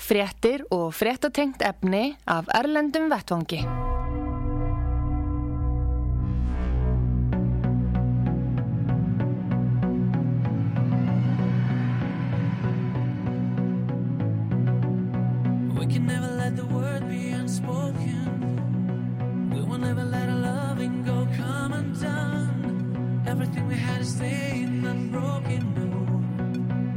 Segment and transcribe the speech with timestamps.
[0.00, 3.64] fréttir og fréttatengt efni af Erlendum Vettvangi.
[23.30, 25.62] Everything we had is staying unbroken.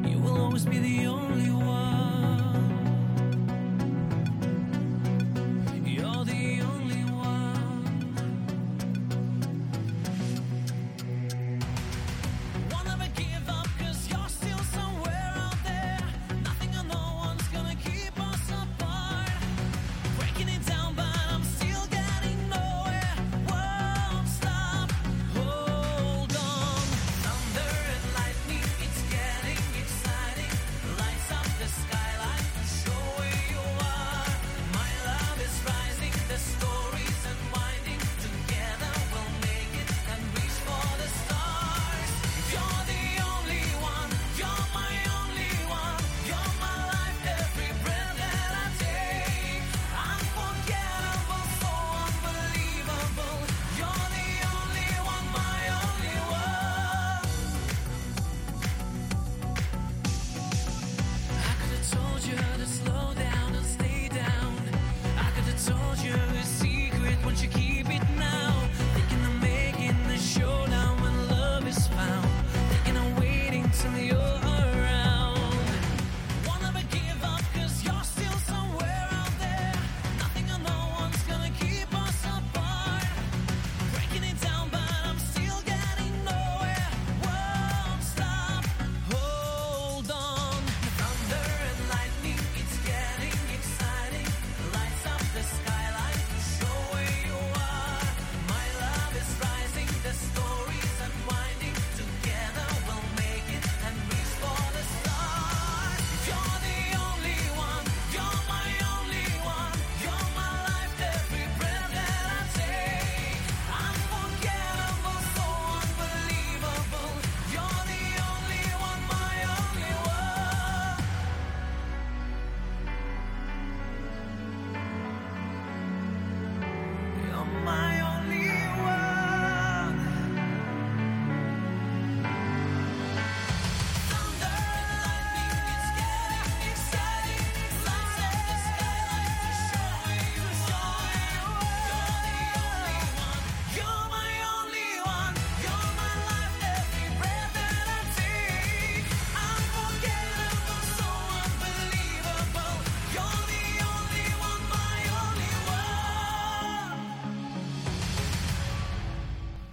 [0.02, 1.92] No, you will always be the only one.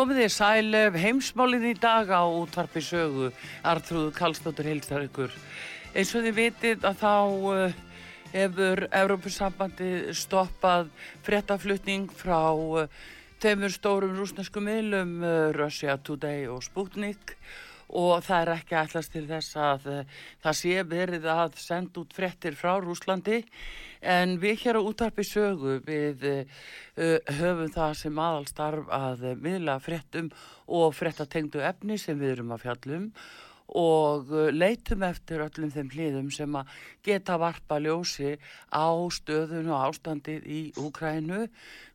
[0.00, 3.26] Komið þið sælef eh, heimsmálinn í dag á útvarpi sögu,
[3.68, 5.34] Artrúð Kallstóttur heilstar ykkur.
[5.92, 7.16] Eins og þið vitið að þá
[7.50, 7.74] eh,
[8.32, 10.88] hefur Európusambandi stoppað
[11.26, 12.40] frettaflutning frá
[12.80, 12.88] eh,
[13.44, 15.18] teimur stórum rúsnesku miðlum,
[15.58, 17.36] Russia Today og Sputnik.
[17.92, 19.86] Og það er ekki ætlast til þess að
[20.40, 23.42] það sé verið að senda út frettir frá Rúslandi
[24.00, 26.64] en við hér á útarpi sögu við uh,
[27.40, 30.32] höfum það sem aðalstarf að uh, miðla frettum
[30.66, 33.06] og frettatengdu efni sem við erum að fjallum
[33.80, 36.76] og uh, leitum eftir öllum þeim hliðum sem að
[37.06, 38.36] geta varpa ljósi
[38.72, 41.46] á stöðun og ástandið í Úkrænu,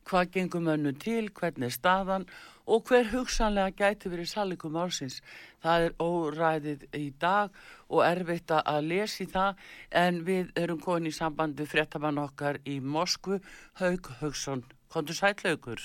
[0.05, 2.29] hvað gengum önnu til, hvernig er staðan?
[2.29, 5.19] og hver hugsanlega gæti verið salikum álsins.
[5.63, 7.53] Það er óræðið í dag
[7.89, 13.39] og erfitt að lesi það en við erum komin í sambandi fréttamann okkar í Moskvu,
[13.81, 14.65] Haug Haugsson.
[14.89, 15.81] Kondur sæl, Haugur?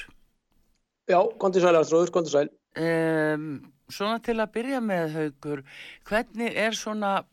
[1.10, 2.50] Já, kontur sæl, Artrúður, kontur sæl.
[2.78, 5.62] Um, svona til að byrja með haugur,
[6.06, 7.24] hvernig er svona,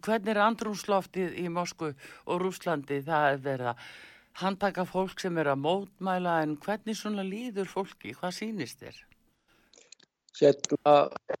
[0.00, 3.84] hvernig er andrúmsloftið í Moskvu og Rúslandi það er verið að
[4.38, 8.98] handtaka fólk sem er að mótmæla en hvernig svona líður fólki, hvað sýnist þér?
[10.40, 10.92] Hérna,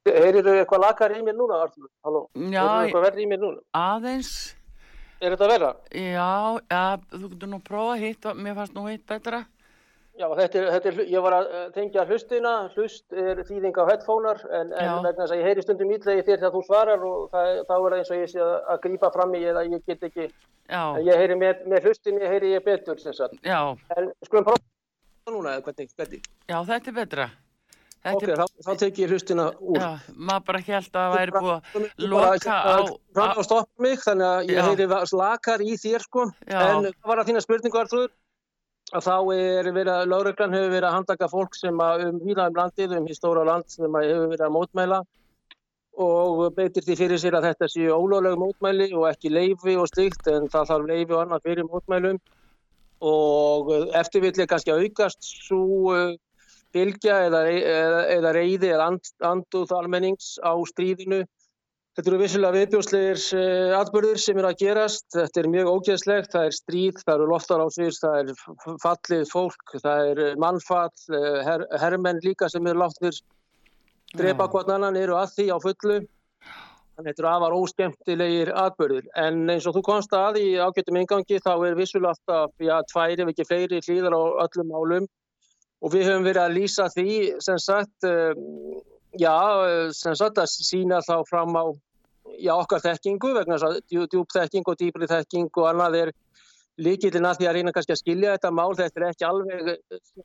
[0.04, 1.90] heyrir þau eitthvað lakar í mér núna, Artrúður?
[2.04, 3.62] Halló, heyrir þau eitthvað verri í mér núna?
[3.78, 4.32] aðeins,
[5.20, 5.70] Er þetta verra?
[5.92, 6.82] já, ja,
[7.12, 9.44] þú getur nú prófa hitt, mér fannst nú hitt betra.
[10.18, 13.84] Já, þetta er, þetta er, ég var að eh, tengja hlustina, hlust er þýðing á
[13.88, 17.20] headphonear en, en vegna þess að ég heyri stundum ítlegi þér þegar þú svarar og
[17.32, 19.84] það, þá er það eins og ég sé að, að grípa fram í eða ég
[19.86, 20.26] get ekki,
[20.70, 23.38] Já, en ég heyri með, með hlustinni, heyri ég betur sem sagt.
[23.46, 23.60] já,
[23.96, 26.26] En skulum prófa núna eða hvernig, hvernig?
[26.50, 27.28] já, þetta er betra.
[28.00, 29.76] Þetta Ok, er, þá, þá tek ég hlustina úr.
[29.76, 32.76] já, maður bara held að það væri búið að loka á,
[33.16, 34.62] Ráða að stoppa mig, þannig að ég Já.
[34.70, 34.86] heyri
[35.20, 36.24] lakar í þér sko.
[36.48, 36.60] Já.
[36.70, 38.08] En það var að þína spurningu, Arþúr,
[38.90, 42.48] að þá er verið að, lögreglan hefur verið að handtaka fólk sem að um víla
[42.50, 45.00] um landið, um históra land sem að hefur verið að mótmæla
[46.00, 50.30] og beitir því fyrir sér að þetta séu ólögleg mótmæli og ekki leifi og slikt
[50.32, 52.20] en það þarf leifi og annað fyrir mótmælum
[53.00, 56.14] og eftirvill er kannski að aukast svo uh,
[56.74, 61.24] bylgja eða, eða, eða reyði eða and, anduð almennings á stríðinu.
[62.00, 65.04] Þetta eru vissulega viðbjóslegir uh, atbyrður sem eru að gerast.
[65.12, 66.28] Þetta er mjög ógeðslegt.
[66.32, 71.64] Það er stríð, það eru loftarásir, það er fallið fólk, það er mannfall, uh, her,
[71.82, 73.18] hermenn líka sem eru látnir
[74.16, 75.98] drepa hvort annan eru að því á fullu.
[75.98, 79.12] Þannig þetta eru afar óskemmtilegir atbyrður.
[79.26, 83.26] En eins og þú komst að í ágættum ingangi þá er vissulega alltaf, já, tvær
[83.26, 85.10] ef ekki fleiri hlýðar á öllum málum
[85.84, 88.80] og við höfum verið að lýsa því sem sagt, um,
[89.20, 89.36] já,
[90.00, 91.68] sem sagt að sína þá fram á
[92.40, 96.12] já, okkar þekkingu vegna þess að djú, djúb þekking og dýpri þekking og annað er
[96.80, 99.70] líkillin að því að reyna kannski að skilja þetta mál, þetta er ekki alveg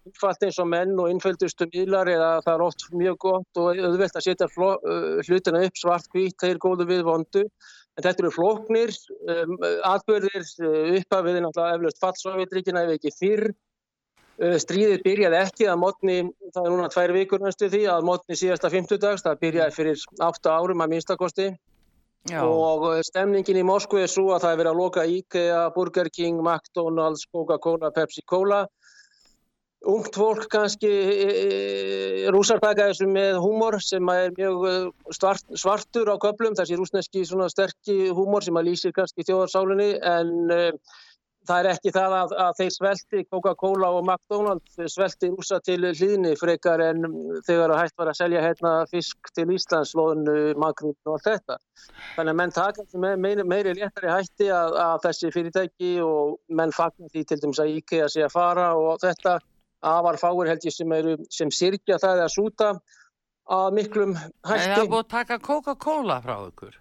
[0.05, 4.19] innfalt eins og menn og innföldustu miðlar eða það er oft mjög gott og auðvelt
[4.19, 7.45] að setja uh, hlutina upp svart hvít, þeir góðu við vondu.
[7.95, 8.95] En þetta eru flóknir
[9.35, 9.57] um,
[9.91, 13.47] atbyrðir uh, uppafiðin alltaf eflaust fallsovjetríkina ef ekki fyrr.
[14.35, 16.15] Stríðið byrjaði ekki að mótni,
[16.51, 20.01] það er núna tvær vikur næstu því, að mótni síðasta 50 dags, það byrjaði fyrir
[20.27, 21.53] 8 árum að minnstakosti
[22.29, 25.61] já, og uh, stemningin í Moskvu er svo að það er verið að loka IKEA,
[25.75, 28.65] Burger King, McDonalds, Coca-Cola, Pepsi-Cola.
[29.85, 35.45] Ungt fólk kannski e, e, rúsar taka þessu með húmor sem er mjög uh, svart,
[35.53, 40.95] svartur á köplum, þessi rúsneski sterki húmor sem að lýsir kannski þjóðarsálinni en uh,
[41.47, 46.33] það er ekki það að, að þeir svelti Coca-Cola og McDonalds svelti rúsa til hlýðni
[46.39, 47.05] frekar en
[47.47, 51.57] þegar að hægt var að selja hérna fisk til Íslands, loðinu, makrún og allt þetta.
[52.15, 56.75] Þannig að menn taka með meiri, meiri léttari hætti að, að þessi fyrirtæki og menn
[56.75, 59.39] fagnar því til dæmis að IKEA sé að fara og þetta
[59.85, 62.71] afar fáir held ég sem, eru, sem sirkja það eða súta
[63.55, 64.89] að miklum en það hætti.
[64.89, 66.79] búið að taka Coca-Cola frá ykkur.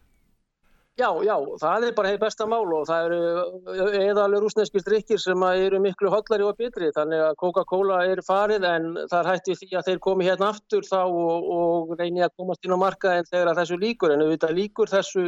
[0.94, 5.42] Já, já, það er bara heið besta mál og það eru eðalur rúsneskir drikkir sem
[5.48, 9.58] eru miklu hollari og betri þannig að Coca-Cola er farið en það er hægt við
[9.62, 13.16] því að þeir komi hérna aftur þá og, og reyni að komast inn á marka
[13.18, 15.24] en þegar þessu líkur en auðvitað líkur þessu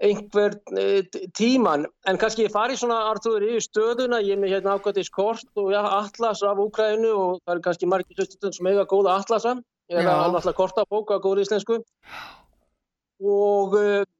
[0.00, 1.02] einhver eh,
[1.36, 5.60] tíman en kannski ég fari svona Artur yfir stöðuna, ég er með hérna ákvæmtis kort
[5.60, 9.58] og já, atlas af Úkrænu og það eru kannski margir hlustundum sem eiga góða atlasa
[9.90, 10.22] eða Já.
[10.24, 11.80] alltaf kortabók að góða íslensku.
[13.20, 14.19] Og uh, uh,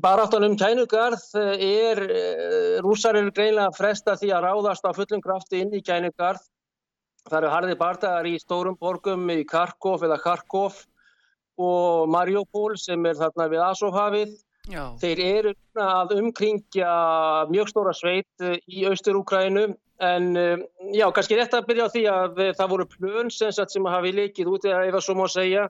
[0.00, 5.60] baráttan um kænugarð er, uh, rússar eru greinlega fresta því að ráðast á fullum krafti
[5.64, 6.42] inn í kænugarð.
[7.28, 10.84] Það eru harði bardagar í stórum borgum í Karkov eða Kharkov
[11.60, 14.38] og Mariupol sem er þarna við Asofhafið.
[15.00, 16.90] Þeir eru að umkringja
[17.50, 19.70] mjög stóra sveit eh, í Austur-Úkrænu
[20.04, 23.50] en eh, já, kannski rétt að byrja á því að eh, það voru plön sem,
[23.52, 25.66] sem hafi leikið út eða ef að svo má segja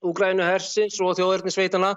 [0.00, 1.94] Úkrænu hersins og þjóðverðnisveitana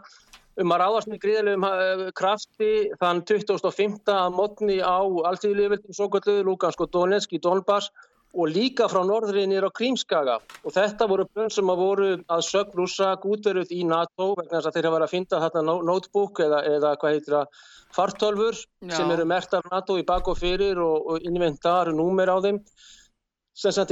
[0.62, 4.02] um að ráðast með gríðilegum eh, krafti þann 25.
[4.14, 7.90] að mótni á alltíðlífildum svo kvöldu Lugansk og Donetsk í Donbass
[8.34, 12.80] og líka frá norðrinir á Krímskaga og þetta voru bönn sem að voru að sögn
[12.80, 16.64] rúsa gútveruð í NATO vegna þess að þeir hafa verið að finna þarna notebook eða,
[16.78, 17.62] eða hvað heitir það
[17.94, 18.96] fartölfur Já.
[18.98, 22.60] sem eru mertar NATO í bak og fyrir og, og inventar númer á þeim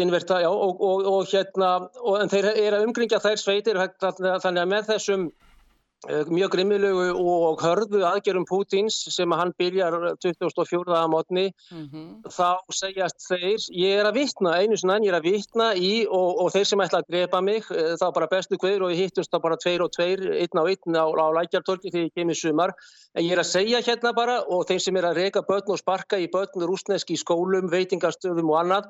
[0.02, 4.62] inverta, já, og, og, og hérna, og, en þeir eru að umgringja þær sveitir þannig
[4.64, 5.28] að með þessum
[6.10, 10.96] mjög grimmilegu og hörðu aðgerum Pútins sem hann byrjar 24.
[10.98, 12.24] að mótni Mhm.
[12.26, 16.42] þá segjast þeir, ég er að vitna einu sinna, ég er að vitna í og,
[16.42, 19.30] og þeir sem ætla að grepa mig, eh, þá bara bestu kveður og ég hittumst
[19.30, 22.36] þá bara tveir og tveir einn á einn á, á lækjartorki þegar ég kem í
[22.36, 22.74] sumar
[23.16, 25.78] en ég er að segja hérna bara og þeir sem er að reka börn og
[25.78, 28.90] sparka í börn rúsneski skólum, veitingastöðum og annað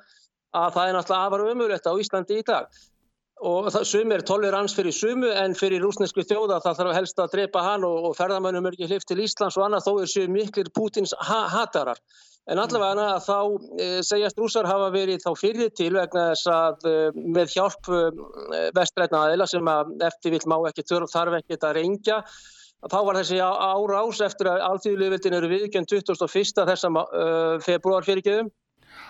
[0.55, 2.67] að það er náttúrulega afar ömulegt á Íslandi í dag
[3.41, 7.31] og það, sum er tolerans fyrir sumu en fyrir rúsnesku þjóða það þarf helst að
[7.35, 10.29] drepa hann og, og ferðamönnum er ekki hlift til Íslands og annað þó er séu
[10.29, 12.01] miklir Pútins ha hatarar.
[12.49, 13.39] En allavega að þá
[13.81, 16.95] e, segjast rússar hafa verið þá fyrir til vegna þess að e,
[17.37, 18.01] með hjálp e,
[18.77, 22.23] vestrætna aðila sem að eftir vill má ekki þurf þarf ekki að reyngja
[22.89, 26.63] þá var þessi árás eftir að alþjóðlöfildin eru viðkjönd 21.
[26.65, 28.49] þessa uh, februar fyrirgjöðum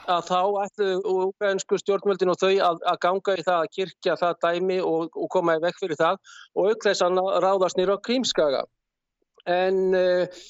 [0.10, 0.91] að þá ætlu
[1.27, 5.29] ukrainsku stjórnvöldin og þau að, að ganga í það að kirkja það dæmi og, og
[5.34, 6.20] koma í vekk fyrir það
[6.55, 8.63] og auk þess að ráðast nýra á Krímskaga.
[9.50, 10.41] En uh,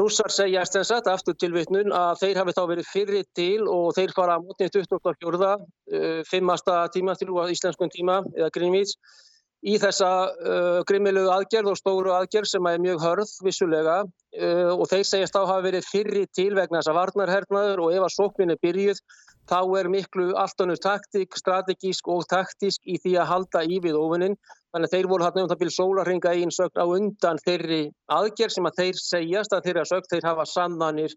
[0.00, 3.92] rússar segja þess að aftur til vitnun að þeir hafi þá verið fyrir til og
[3.96, 5.52] þeir fara á mótni 24.
[5.92, 8.96] Uh, fimmasta tíma til á íslenskun tíma eða Greenwich
[9.64, 14.84] í þessa uh, grimmilegu aðgerð og stóru aðgerð sem er mjög hörð vissulega uh, og
[14.90, 18.52] þeir segjast þá hafa verið fyrri til vegna þess að varnarhernaður og ef að sóknin
[18.52, 19.00] er byrjuð
[19.48, 23.98] þá er miklu allt önnur taktík, strategísk og taktísk í því að halda í við
[24.00, 24.36] ofunin.
[24.72, 28.56] Þannig að þeir voru hann um það byrju sólarringa í sögn á undan þeirri aðgerð
[28.56, 31.16] sem að þeir segjast að þeirra sögn þeir hafa sannanir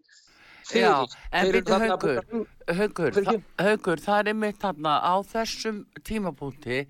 [0.68, 0.84] fyrir.
[0.84, 2.18] Já, en byrju haugur,
[2.68, 3.64] haugur, Fyrir þa ekki?
[3.64, 6.80] haugur, það er einmitt þarna á þessum tímapunkti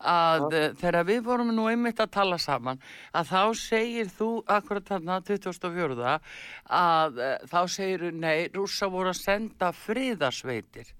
[0.00, 0.62] að ja.
[0.80, 2.80] þegar við vorum nú einmitt að tala saman
[3.16, 6.16] að þá segir þú akkurat þarna 2004
[6.78, 10.92] að uh, þá segir nei, rússa voru að senda friðarsveitir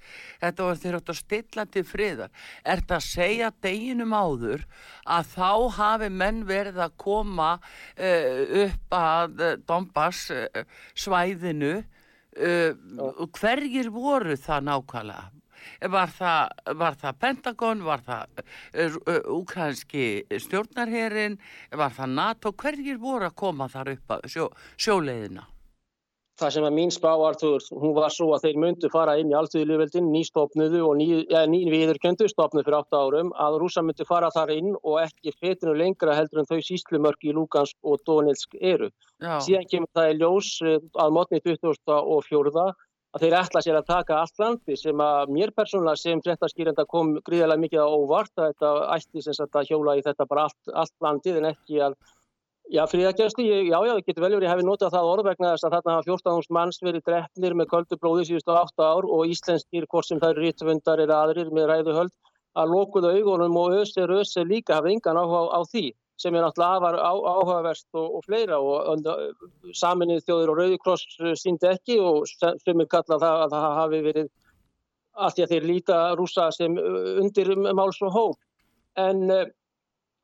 [0.42, 2.30] þetta var þeir átt að stilla til friðar
[2.64, 4.64] er þetta að segja deginum áður
[5.04, 5.50] að þá
[5.80, 10.64] hafi menn verið að koma uh, upp að uh, Donbass uh,
[10.96, 11.76] svæðinu
[12.36, 15.32] uh, hverjir voru það nákvæmlega?
[15.90, 20.06] Var það, var það Pentagon, var það uh, uh, ukrainski
[20.44, 21.40] stjórnarherin,
[21.74, 25.48] var það NATO, hverjir voru að koma þar upp að sjó, sjóleiðina?
[26.36, 29.36] Það sem að mín spá Artur, hún var svo að þeir myndu fara inn í
[29.38, 34.28] alltíðljöfveldin, nýstofnuðu og ný, ja, ný viðurkjöndu, stofnuð fyrir 8 árum, að rúsa myndu fara
[34.34, 38.90] þar inn og ekki fetinu lengra heldur en þau síslumörk í Lugansk og Donetsk eru.
[39.16, 42.66] Já, Síðan kemur það í ljós eh, að mótni 2004
[43.16, 47.14] að þeir ætla sér að taka allt landi sem að mér persónulega sem fréttaskýrenda kom
[47.24, 50.72] gríðarlega mikið á óvart að þetta ætti sem sagt að hjóla í þetta bara allt,
[50.82, 51.96] allt landið en ekki að
[52.66, 55.74] Já, fríðagjörstu, já, já, getur vel verið, ég hefði notað það orð vegna þess að
[55.76, 60.08] þarna hafa 14.000 manns verið drefnir með köldu blóði síðustu 8 ár og íslenskir, hvort
[60.08, 62.14] sem það eru rítvundar eða aðrir með ræðuhöld,
[62.58, 65.84] að lokuðu augunum og össi rössi líka hafa engan áhuga á, á því
[66.18, 69.06] sem er náttúrulega á, áhugaverst og, og fleira og
[69.76, 72.24] saminnið þjóður og Rauðikross síndi ekki og
[72.64, 74.30] sömur kalla það að það hafi verið
[75.26, 78.40] allt í að þeir líta rúsa sem undir máls og hóp.
[78.96, 79.44] En uh,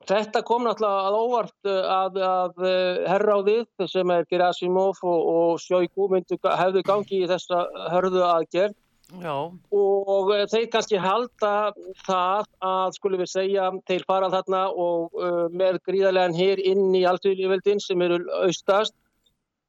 [0.09, 2.63] Þetta kom náttúrulega að óvart að, að
[3.11, 8.79] herráðið sem er Gerasimov og, og Sjóiku hefðu gangi í þessa hörðu aðgerð.
[9.21, 9.35] Já,
[9.77, 11.73] og þeir kannski halda
[12.07, 17.03] það að skulum við segja þeir fara þarna og uh, með gríðarlegan hér inn í
[17.11, 18.95] alltöðlífveldin sem eru austast.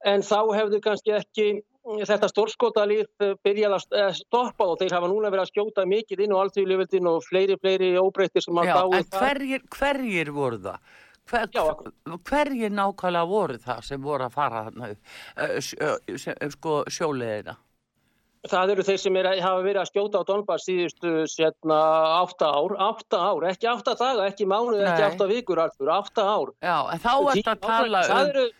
[0.07, 1.47] En þá hefðu kannski ekki
[1.83, 6.41] þetta stórskotalið byrjað að stoppa og þeir hafa núna verið að skjóta mikið inn á
[6.43, 10.93] alltíðljöfildin og fleiri, fleiri óbreyttir sem hafa dáið en hverjir, hverjir voru það?
[11.23, 11.63] Hver, Já,
[12.27, 17.55] hverjir nákvæmlega voru það sem voru að fara uh, sko, sjóleiðina?
[18.51, 21.77] Það eru þeir sem er, hafa verið að skjóta á Donbass síðustu sérna
[22.17, 26.51] átta ár, átta ár, ekki átta daga, ekki mánuð, ekki átta vikur, Artur, átta ár.
[26.59, 28.51] Já, en þá ert að tala það um...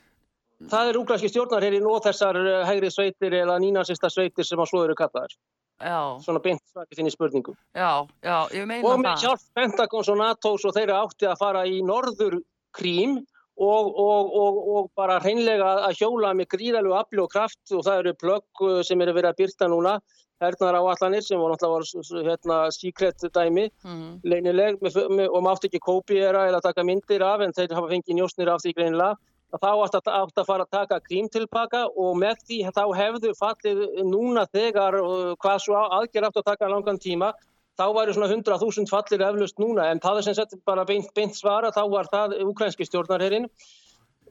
[0.72, 4.60] það eru úglæski stjórnar hér í nóð þessar eh, hægri sveitir eða nýnansista sveitir sem
[4.60, 5.36] að svo eru kallaðar.
[5.84, 7.56] Já, Svona beint svaki þinni spurningu.
[7.76, 9.22] já, já, ég meina Og með það.
[9.26, 12.38] hjálp Pentagons og NATOs og þeirra átti að fara í norður
[12.78, 13.18] krím
[13.58, 18.00] og, og, og, og bara hreinlega að hjóla með gríðalegu afli og kraft og það
[18.04, 19.98] eru plögg uh, sem eru verið að byrta núna
[20.44, 24.22] hernar á allanir sem voru náttúrulega hérna, secret dæmi Mm.
[24.24, 28.50] með, með, og mátti ekki kópiera eða taka myndir af en þeir hafa fengið njósnir
[28.52, 29.16] af því greinilega
[29.62, 33.34] þá átt að, átt að fara að taka krím tilbaka og með því þá hefðu
[33.38, 37.34] fallið núna þegar uh, hvað svo aðgerð átt að taka langan tíma
[37.78, 39.88] þá væri svona 100.000 fallir eflust núna.
[39.90, 43.50] En það er sem sett bara beint, beint svara þá var það ukrainski stjórnarherrin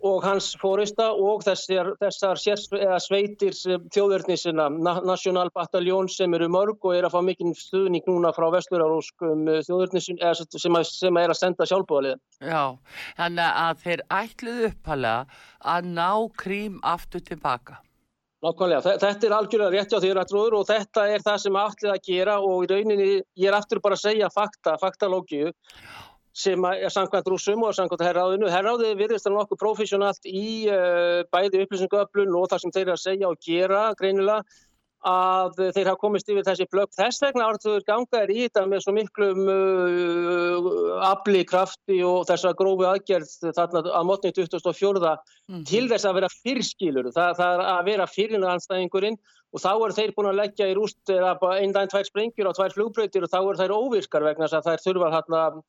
[0.03, 2.41] og hans fórista og þessar, þessar
[3.03, 3.55] sveitir
[3.95, 4.67] þjóðverðnisina,
[5.07, 10.19] National Battalion sem eru mörg og er að fá mikinn stuðning núna frá vestluráróskum þjóðverðnisin
[10.59, 12.23] sem, sem er að senda sjálfbúðaliðin.
[12.43, 12.65] Já,
[13.21, 15.41] þannig að þeir ætluðu uppalega
[15.77, 16.11] að ná
[16.43, 17.79] krím aftur tilbaka.
[18.43, 21.93] Nákvæmlega, Þe- þetta er algjörlega rétt hjá þér Artrúður og þetta er það sem allir
[21.93, 25.53] að gera og í rauninni, ég er aftur bara að segja fakta, faktalógíu
[26.33, 28.49] sem að- er samkvæmt rúsum og samkvæmt herráðinu.
[28.51, 33.03] Herráðið virðist að nokkuð professionalt í uh, bæði upplýsinguöflun og það sem þeir eru að
[33.07, 34.43] segja og gera greinilega
[35.03, 36.93] að þeir hafa komist yfir þessi plögg.
[36.95, 42.53] Þess vegna Artrúður ganga er í þetta með svo miklum uh, afli, krafti og þessa
[42.59, 45.17] grófi aðgerð þarna að mótni 24
[45.51, 45.65] Mhm.
[45.67, 49.17] til þess að vera fyrrskilur, það, það er að vera fyrir anstæðingurinn
[49.53, 52.55] og þá eru þeir búin að leggja í rúst bara einn daginn tvær sprengjur og
[52.57, 55.63] tvær flugbreytir og þá eru þær óvirkar vegna þess að þær þurfa no-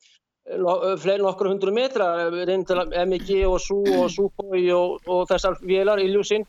[0.44, 6.44] fleiri nokkur hundru metra reyndar MIG og SU og SUPOI og, og þessar vélar, Iljusin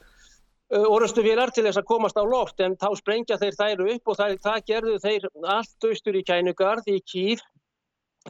[0.76, 4.18] orustu vélar til þess að komast á loft en þá sprengja þeir þær upp og
[4.20, 7.44] það, það gerðu þeir allt austur í kænugarð í kýr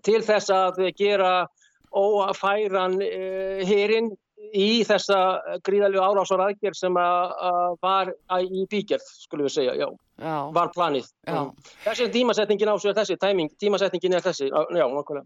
[0.04, 1.48] til þess að gera
[1.96, 4.12] ófæran uh, hérinn
[4.54, 5.20] í þessa
[5.66, 7.32] gríðalegu árásar aðgerð sem að,
[7.82, 9.88] var í bígerð, skulum við segja, já,
[10.22, 11.08] Já, var planið.
[11.28, 11.40] Já.
[11.84, 15.26] Þessi tímasetningin á svo er þessi, tæming, tímasetningin er þessi, já, nákvæmlega.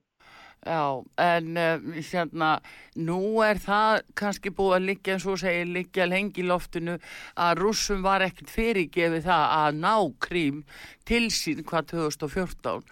[0.66, 2.50] Já, en uh, hérna,
[2.96, 6.98] nú er það kannski búið að liggja, eins og segir, liggja lengi loftinu
[7.36, 10.60] að rússum var ekkert fyrirgefið það að ná krím
[11.08, 12.84] til sín hvað 2014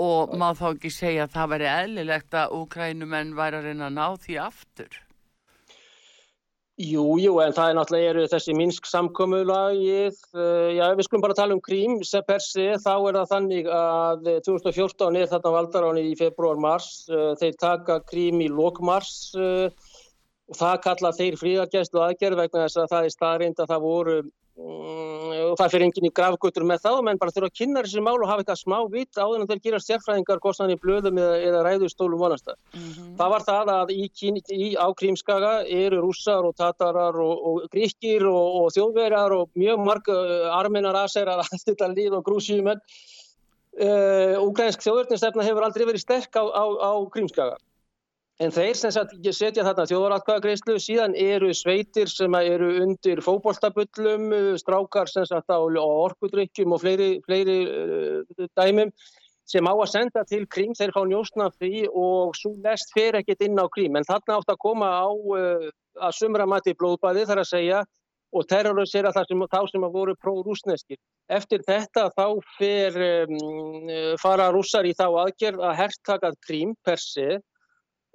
[0.00, 3.96] og má þá ekki segja að það veri eðlilegt að úkrænumenn væri að reyna að
[3.96, 5.00] ná því aftur.
[6.80, 11.52] Jú, jú, en það er náttúrulega þessi Minsk samkomulagið, uh, já, við skulum bara tala
[11.52, 16.06] um krím, sem per se, þá er það þannig að eh, 2014 er þarna valdaráni
[16.08, 22.64] í februar-mars, uh, þeir taka krím í lókmars og það kalla þeir fríðargæslu aðgerð vegna
[22.64, 24.16] þess að það er staðrind að það voru,
[24.60, 28.16] og það fyrir enginn í grafgötur með þá, menn bara þurfa að kynna þessi mál
[28.18, 31.62] og hafa eitthvað smá vitt áður en þeir gera sérfræðingar kostnaðan í blöðum eða, eða
[31.66, 32.58] ræðustólum vonastar.
[33.18, 34.02] Það var það að í,
[34.56, 39.86] í á Krímskaga eru rússar og tatarar og, og gríkir og, og þjóðverjar og mjög
[39.86, 40.12] marg
[40.58, 42.84] armenar, aserar, allt þetta líð og grúsíumenn.
[43.80, 47.56] Uh, Úgrænsk þjóðverðnistefna hefur aldrei verið sterk á, á, á Krímskaga.
[48.40, 48.92] En þeir sem
[49.36, 55.60] setja þarna þjóðaratkvæðagreyslu, síðan eru sveitir sem eru undir fótboltabullum, uh, strákar sem sagt á,
[55.60, 58.92] orkudrykkjum og fleiri, fleiri uh, dæmum
[59.50, 63.44] sem á að senda til Krím, þeir fá njósna frí og svo lest fer ekkert
[63.44, 63.98] inn á Krím.
[64.00, 65.68] En þarna átt að koma á uh,
[66.00, 67.84] að sumra mati blóðbæði þar að segja
[68.30, 71.00] og terrorisera það sem, þá sem að voru pró-rúsneskir.
[71.28, 72.26] Eftir þetta þá
[72.56, 72.98] fer,
[73.28, 77.40] um, fara rússar í þá aðgerð að herrtakað Krím per se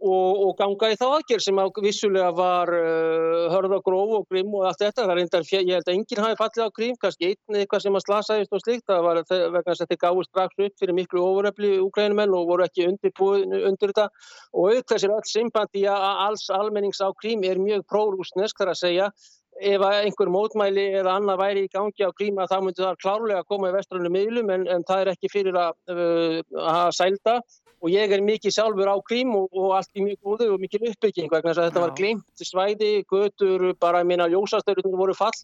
[0.03, 4.25] og, og ganga í þá aðgerð sem að vissulega var uh, hörð og gróf og
[4.31, 5.05] grimm og allt þetta.
[5.05, 8.05] Það reyndar, ég held að enginn hafi fallið á Krím, kannski einn eitthvað sem að
[8.05, 8.85] slasaðist og slikt.
[8.91, 12.67] Það var vegna þess að þeir gáðu strax upp fyrir miklu ofuröfli úgrænumenn og voru
[12.67, 14.09] ekki undirbúin undir þetta.
[14.53, 18.81] Og auk þessir öll sympati að alls almennings á Krím er mjög prórúsnesk þar að
[18.83, 19.09] segja
[19.55, 23.45] ef að einhver mótmæli eða annað væri í gangi á Kríma þá myndi það klárlega
[23.47, 27.37] koma í vestrunum miðlum en, en það er ekki fyrir að, uh, að sælda
[27.81, 30.87] og ég er mikið sjálfur á Krím og, og allt í mjög góðu og mikið
[30.91, 31.85] uppbygging vegna þess að þetta Já.
[31.85, 35.35] var glimt svæði, götur, bara ég meina ljósastöðurinn voru fall,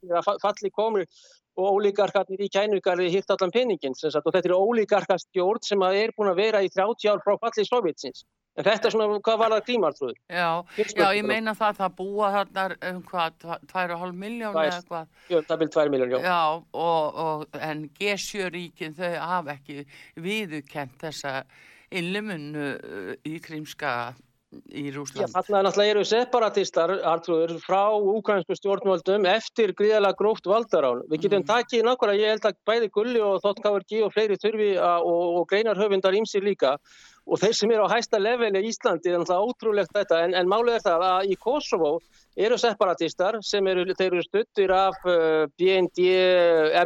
[0.42, 1.06] falli komur
[1.60, 6.40] og ólíkarkarnir í kænugarði hitt allan peningin og þetta er ólíkarkastjórn sem er búin að
[6.46, 8.24] vera í 30 ár frá falli Sovjetsins.
[8.60, 10.16] En þetta er svona, hvað var það Krímartrúður?
[10.28, 14.56] Já, já, ég meina það, það búa þarna um hvað, tva- tvær og hálf miljón
[14.58, 14.68] Tvær.
[14.68, 15.06] eða hvað.
[15.32, 16.20] Jú, það vil 2 miljón, já.
[16.26, 16.40] Já,
[16.84, 19.86] og, og, en G7-ríkin þau hafa ekki
[20.20, 21.34] viðukent þessa
[21.92, 22.68] innlimunu
[23.28, 24.14] í krímska
[24.76, 25.32] í Já, Rúsland.
[25.32, 31.06] þarna náttúrulega eru separatistar, Artrúður, frá úkransku stjórnvöldum eftir gríðalega gróft valdarán.
[31.08, 31.48] Við getum Mm.
[31.48, 35.48] takið nákvæmlega, ég held að bæði Gulli og Þótt KRG og fleiri þurfi og, og
[35.48, 36.78] greinarhöfundar ímsir líka
[37.28, 40.24] og þeir sem eru á hæsta leveli í Íslandi er náttúrulega ótrúlegt þetta.
[40.26, 41.92] En, en málið er það að í Kosovo
[42.36, 46.02] eru separatistar sem eru, eru stuttir af uh, BND,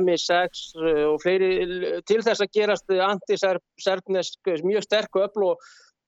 [0.02, 1.50] MI6 uh, og fleiri
[2.10, 5.66] til þess að gerast antiserbnesk mjög sterku öfl og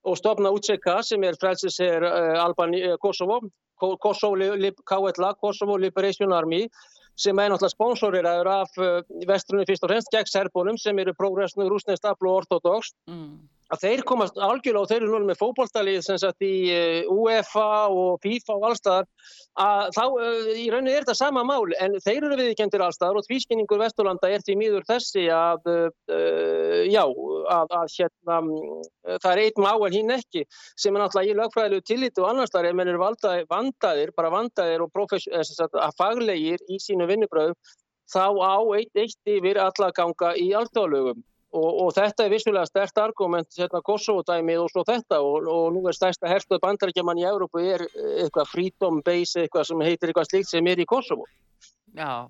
[0.08, 3.42] og stopna UCK sem er uh, Kosovo,
[3.76, 4.38] Ko- Kosovo,
[4.88, 6.62] KLA, Kosovo Liberation Army
[7.18, 8.78] sem er náttúrulega sponsoriraður af
[9.28, 13.50] vestrunni fyrst og fremst gegn serbunum sem eru progressnu rúsnest afl og ortodox Mm.
[13.74, 17.68] Að þeir komast algjörlega og þeir eru núna með fótboltalið sem sagt í uh, UEFA
[17.92, 19.08] og FIFA og allstaðar
[19.60, 23.28] að þá uh, í rauninni er þetta sama mál en þeir eru viðkendir allstaðar og
[23.28, 28.40] tvískinningur Vesturlanda er því mýður þessi að uh, já, að, að hérna
[29.18, 32.54] það er einn má en hinn ekki sem er náttúrulega í lögfræðilegu tillit og annars
[32.54, 37.58] þar er mennir vandaðir, bara vandaðir og að faglegir í sínu vinnubröðum
[38.08, 41.24] þá á eitt eitt yfir alla ganga í alltaflögum
[41.58, 45.86] Og, og þetta er vissulega stert argument hérna Kosovo-dæmið og svo þetta og, og nú
[45.90, 50.52] er stærsta herstuð bandarækjaman í Európu er eitthvað freedom base eitthvað sem heitir eitthvað slíkt
[50.52, 51.26] sem er í Kosovo.
[51.98, 52.28] Já,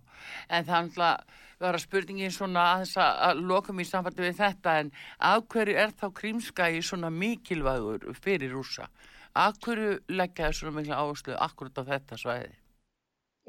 [0.54, 4.92] en þannig að vera spurningin svona aðeins að lokum í samfættu við þetta en
[5.32, 8.88] af hverju er þá krímskægi svona mikilvægur fyrir rúsa?
[9.34, 12.54] Af hverju leggja það svona mikla áherslu akkurat á þetta svæði?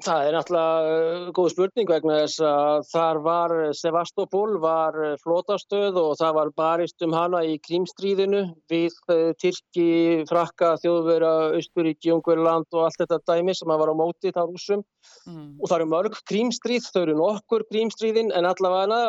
[0.05, 5.99] Það er náttúrulega uh, góð spurning vegna þess að þar var Sevastopol, var uh, flótastöð
[5.99, 9.89] og það var barist um hana í krímstríðinu við uh, Tyrki,
[10.31, 14.85] Frakka, Þjóðvera, Östuríki, Ungverland og allt þetta dæmi sem var á móti þar úsum
[15.27, 15.59] mm.
[15.59, 19.03] og það eru mörg krímstríð, þau eru nokkur krímstríðin en allavega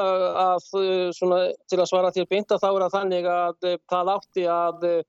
[0.47, 0.67] að,
[1.19, 5.05] svona, til að svara þér beinta þá er það þannig að það átti að Uh,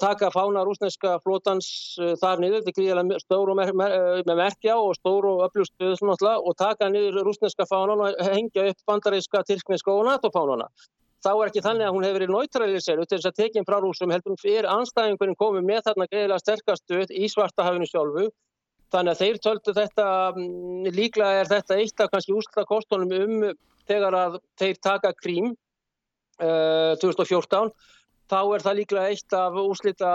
[0.00, 1.66] taka fána rúsneska flótans
[2.00, 5.42] uh, þar niður, þetta er gríðilega stór mer mer uh, með merkja og stór og
[5.44, 6.00] öflustuð
[6.38, 10.70] og taka niður rúsneska fánan og hengja upp bandaríska, tyrkneska og NATO-fánana.
[11.20, 13.76] Þá er ekki þannig að hún hefur verið náttúræðilisir út til þess að tekinn frá
[13.82, 18.28] rúsum heldur fyrir anstæðingurinn komið með þarna greiðilega sterkastuð í svartahafinu sjálfu.
[18.94, 23.48] Þannig að þeir töldu þetta, um, líklega er þetta eitt af kannski úrstakostunum um
[23.88, 25.52] þegar að þeir taka krím
[26.38, 27.72] 2014
[28.28, 30.10] þá er það líklega eitt af úslita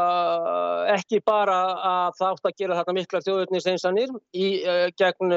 [0.94, 1.58] ekki bara
[1.94, 5.36] að það átt að gera þetta miklar þjóðurniseinsanir í uh, gegn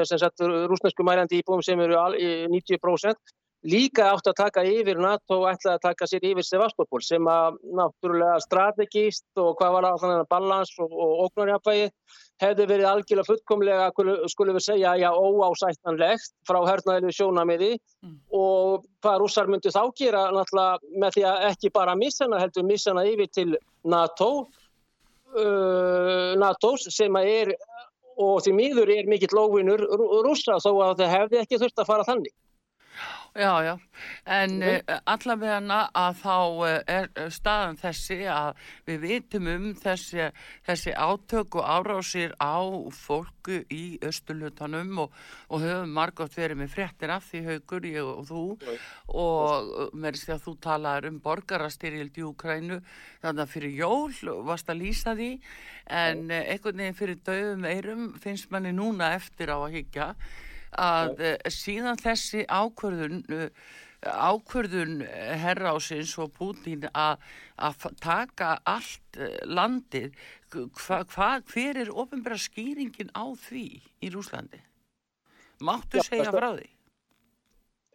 [0.71, 2.17] rúsnesku mærandi íbúum sem eru al,
[2.53, 3.35] 90%.
[3.67, 7.57] Líka átt að taka yfir NATO og ætlaði að taka sér yfir Sevastopol sem að
[7.75, 11.89] náttúrulega strategíst og hvað var það þannig að balans og, og ógnarjafvægi
[12.43, 13.89] hefði verið algjörlega fullkomlega,
[14.31, 18.15] skulum við segja, já, óásættanlegt frá hernaðilegu sjónamiði mm.
[18.39, 23.03] og hvað rússar myndi þá gera náttúrulega með því að ekki bara missana heldur missana
[23.09, 23.49] yfir til
[23.83, 24.31] NATO,
[25.35, 27.57] uh, NATOs sem er
[28.17, 29.83] og því miður er mikill lóvinur
[30.25, 32.33] rússa þó að það hefði ekki þurft að fara þannig.
[33.37, 33.73] Já, já,
[34.25, 35.59] en uh, allavega
[35.93, 40.31] að þá uh, er staðan þessi að við vitum um þessi,
[40.65, 42.57] þessi átök og árásir á
[42.97, 45.19] fólku í östulutanum og,
[45.53, 48.41] og höfum margótt verið með fréttir af því haugur ég og þú.
[48.57, 48.89] Mm.
[49.21, 52.81] og með þess að þú talaður um borgarastyrjild í Ukrænu
[53.21, 55.31] þannig að fyrir jól varst að lýsa því.
[55.85, 56.35] En mm.
[56.55, 60.11] einhvern veginn fyrir döfum eirum finnst manni núna eftir á að higgja
[60.71, 61.19] að.
[61.19, 63.49] Eh, síðan þessi ákvörðun eh,
[64.05, 65.01] ákvörðun
[65.41, 67.17] herrásins og Putin að
[68.03, 70.13] taka allt eh, landið
[70.53, 73.67] hva, hva, hver er ofinbæra skýringin á því
[74.03, 74.61] í Rúslandi?
[75.65, 76.67] Máttu já, segja frá því?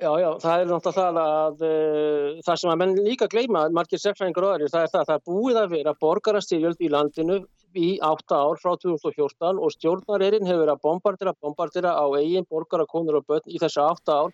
[0.02, 4.48] Já, já, það er náttúrulega að uh, það sem að menn líka gleyma, margir sérfræðingur
[4.48, 7.36] og aðri, það er það að það er búið að vera borgarastyrjöld í landinu
[7.78, 12.86] í átta ár frá 2014 og stjórnarerinn hefur verið að bombardera, bombardera á eigin borgara,
[12.86, 14.32] konur og börn í þessu átta ár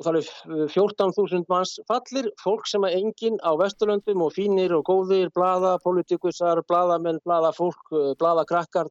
[0.00, 0.28] og það er
[0.72, 6.62] 14.000 manns fallir, fólk sem er engin á Vesturlöndum og fínir og góðir, blada, politikusar,
[6.68, 8.88] bladamenn, bladafólk, eh, bladakrakkar,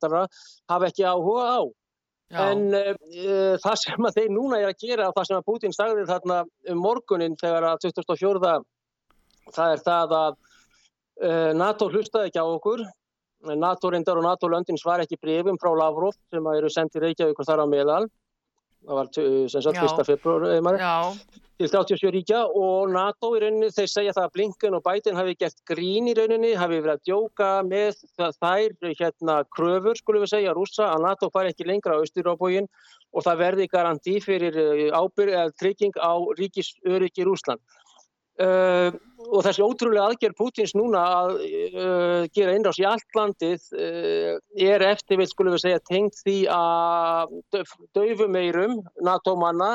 [0.69, 1.61] hafa ekki áhuga á.
[2.29, 2.43] Já.
[2.51, 6.03] En uh, það sem að þeir núna er að gera, það sem að Putin sagði
[6.05, 8.59] þarna um morgunin þegar að 2004,
[9.55, 10.37] það er það að
[11.57, 12.85] NATO hlustaði ekki á okkur
[13.45, 17.63] NATO reyndar og NATO-löndin svar ekki brefum frá Lavrov sem eru sendið Reykjavík og þar
[17.63, 18.09] á meðal.
[18.87, 20.05] Það var sem sagt 1.
[20.07, 20.43] februar
[21.59, 25.33] til 37 ríkja og NATO í rauninni þeir segja það að Blinken og Biden hafi
[25.41, 30.53] gert grín í rauninni hafi verið að djóka með þær hérna kröfur skulum við segja
[30.55, 32.69] rúsa að NATO fari ekki lengra á Östuróbógin
[33.11, 37.59] og það verði garanti fyrir eh, ábyrg eða trygging á ríkisöryggi Rúsland
[38.39, 38.93] Uh,
[39.35, 44.85] og þessi ótrúlega aðgerð Pútins núna að uh, gera innrás í allt landið uh, er
[44.87, 47.33] eftir, við skulum við segja, tengt því að
[47.97, 49.71] döfumeirum NATO-manna,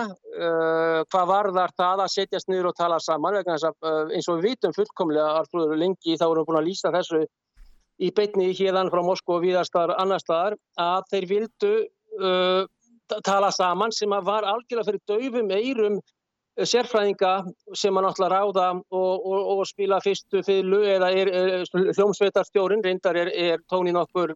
[1.13, 4.49] hvað varðar það að setjast niður og tala saman vegna þess að eins og við
[4.49, 7.23] vitum fullkomlega Artur Lengi, þá erum við búin að lýsa þessu
[8.01, 11.75] í beitni hérðan frá Moskó og viðastar annar staðar, að þeir vildu
[13.29, 16.01] tala saman sem að var algjörlega fyrir döfumeirum
[16.63, 17.33] sérfræðinga
[17.75, 21.65] sem að náttúrulega ráða og, og, og spila fyrstu fylgu eða er, er
[21.97, 24.35] hljómsveitarstjórin, reyndar er, er tóni nokkur,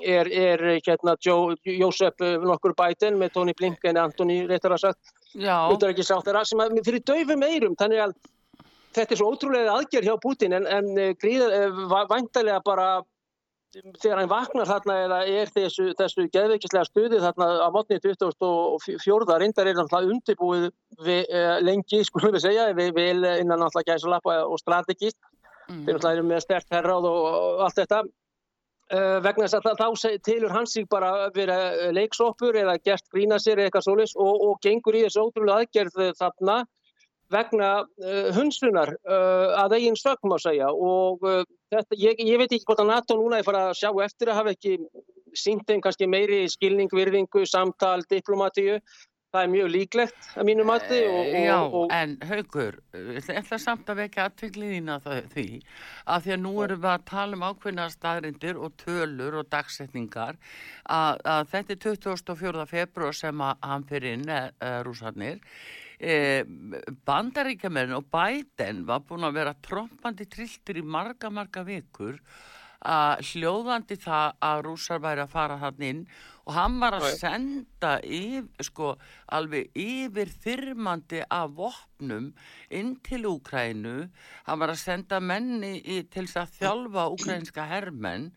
[0.00, 6.64] er, er hérna Jósef nokkur bæten með tóni Blinken, Antoni reytar að sagt, þeirra sem
[6.64, 8.16] að fyrir döfum eirum, þannig að
[8.96, 11.68] þetta er svo ótrúlega aðgerð hjá Putin en, en gríða,
[12.08, 12.88] væntalega bara
[13.76, 19.68] þegar hann vaknar þarna eða er þessu, þessu geðveikislega stuði þarna á mótni 2004 reyndar
[19.68, 20.68] er náttúrulega undirbúið
[21.04, 25.18] við, uh, lengi, skulum við segja, við vil innan náttúrulega gæsalappa og strategist.
[25.68, 25.84] Mm.
[25.84, 28.00] þeir eru með stert herráð og, allt þetta.
[28.88, 33.58] Uh, vegna þess að þá tilur hans sig bara vera leiksoppur eða gert grína sér
[33.58, 36.62] eða eitthvað solis og, og gengur í þessu ótrúlega aðgerð þarna
[37.32, 42.50] vegna uh, hunsunar uh, að eigin sögum að segja og uh, þetta, ég, ég veit
[42.50, 44.78] ekki hvort að NATO núna er fara að sjá eftir að hafa ekki
[45.36, 48.78] sínt þeim kannski meiri skilning, virðingu, samtal, diplomatíu.
[49.28, 50.98] Það er mjög líklegt að mínu mati.
[51.04, 55.44] Og, og, Já, og, en haugur, ég ætla samt að vekja aðtveikliðina því
[56.08, 60.38] að því að nú erum við að tala um ákveðna staðrindir og tölur og dagsetningar
[60.88, 62.64] að, að þetta er 24.
[62.72, 64.32] februar sem að hann fyrir inn,
[64.88, 65.44] rúsarnir,
[65.98, 66.44] e,
[67.06, 72.20] bandaríkjamerinn og Biden var búin að vera trompandi trilltur í marga, marga vikur
[72.78, 76.02] að hljóðandi það að rúsar væri að fara hann inn
[76.48, 78.92] og hann var að senda yfir, sko,
[79.34, 82.30] alveg yfir þyrmandi af vopnum
[82.70, 83.96] inn til Úkrænu
[84.46, 88.30] hann var að senda menni í, til þess að þjálfa úkrænska hermenn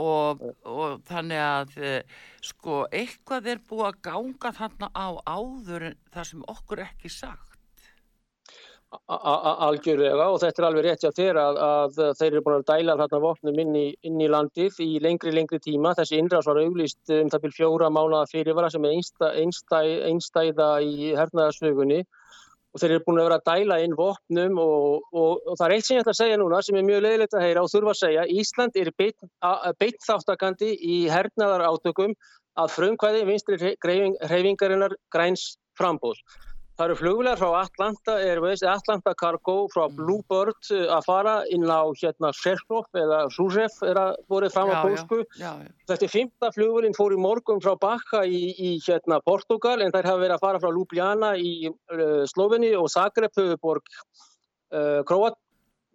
[0.00, 6.30] og, og þannig að eh, sko, eitthvað er búið að ganga þarna á áður það
[6.30, 7.50] sem okkur ekki sagt.
[9.10, 12.94] Algjörlega og þetta er alveg rétt hjá þér að, að þeir eru búin að dæla
[13.00, 15.96] þarna vopnum inn í, inn í landið í lengri, lengri tíma.
[15.98, 19.80] Þessi innrás var auglýst um það byrj fjóra mánuða fyrirvara sem er einstæ, einstæ,
[20.12, 22.04] einstæða í hernaðarsögunni
[22.74, 25.74] og þeir eru búin að vera að dæla inn vopnum og, og, og það er
[25.76, 27.92] eitt sem ég ætla að segja núna sem er mjög leiðilegt að heyra og þurfa
[27.94, 32.16] að segja Ísland er beitt, þáttakandi í hernaðar átökum
[32.58, 36.18] að frumkvæði vinstri hreyfingarinnar græns frambóð.
[36.74, 41.86] Það eru flugvilegar frá Atlanta Airways, Atlanta Cargo, frá Bluebird uh, að fara inn á
[42.00, 45.04] hérna Sheshov eða Zuzef er að voru fram á Já,
[45.38, 45.70] já, já.
[45.86, 50.10] Þetta er fymta flugvillin fór í morgun frá Bakka í, í hérna Portugal en þær
[50.10, 53.86] hafa verið að fara frá Ljubljana í uh, Sloveni og Zagreb, höfuborg
[54.74, 55.38] uh, Króat,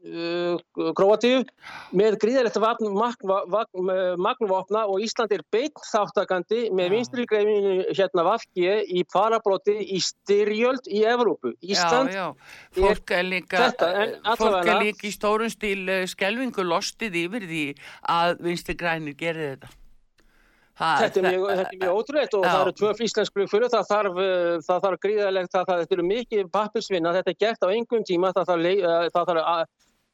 [0.05, 1.41] uh, Króatíu
[1.95, 6.93] með gríðalegt vagn- magn- vagn- magnvopna og Ísland er beitt þáttakandi með Já.
[6.95, 11.53] vinstri greifinu hérna Vafki í farabróti í styrjöld í Evrópu.
[11.61, 16.63] Ísland já, já, fólk er líka Þetta, en fólk er líka í stórun stíl skelvingu
[16.63, 17.65] lostið yfir því
[18.07, 19.75] að vinstri grænir gerir þetta
[20.79, 22.49] Það, Þetta er mjög, þetta er mjög ótrúleitt og Já.
[22.49, 24.19] það eru tvö íslensk flugfyrir, það þarf,
[24.63, 28.47] það þarf gríðalegt, það, það, eru mikið pappirsvinna, þetta er gert á engum tíma, það
[28.53, 28.85] þarf,
[29.17, 29.67] það þarf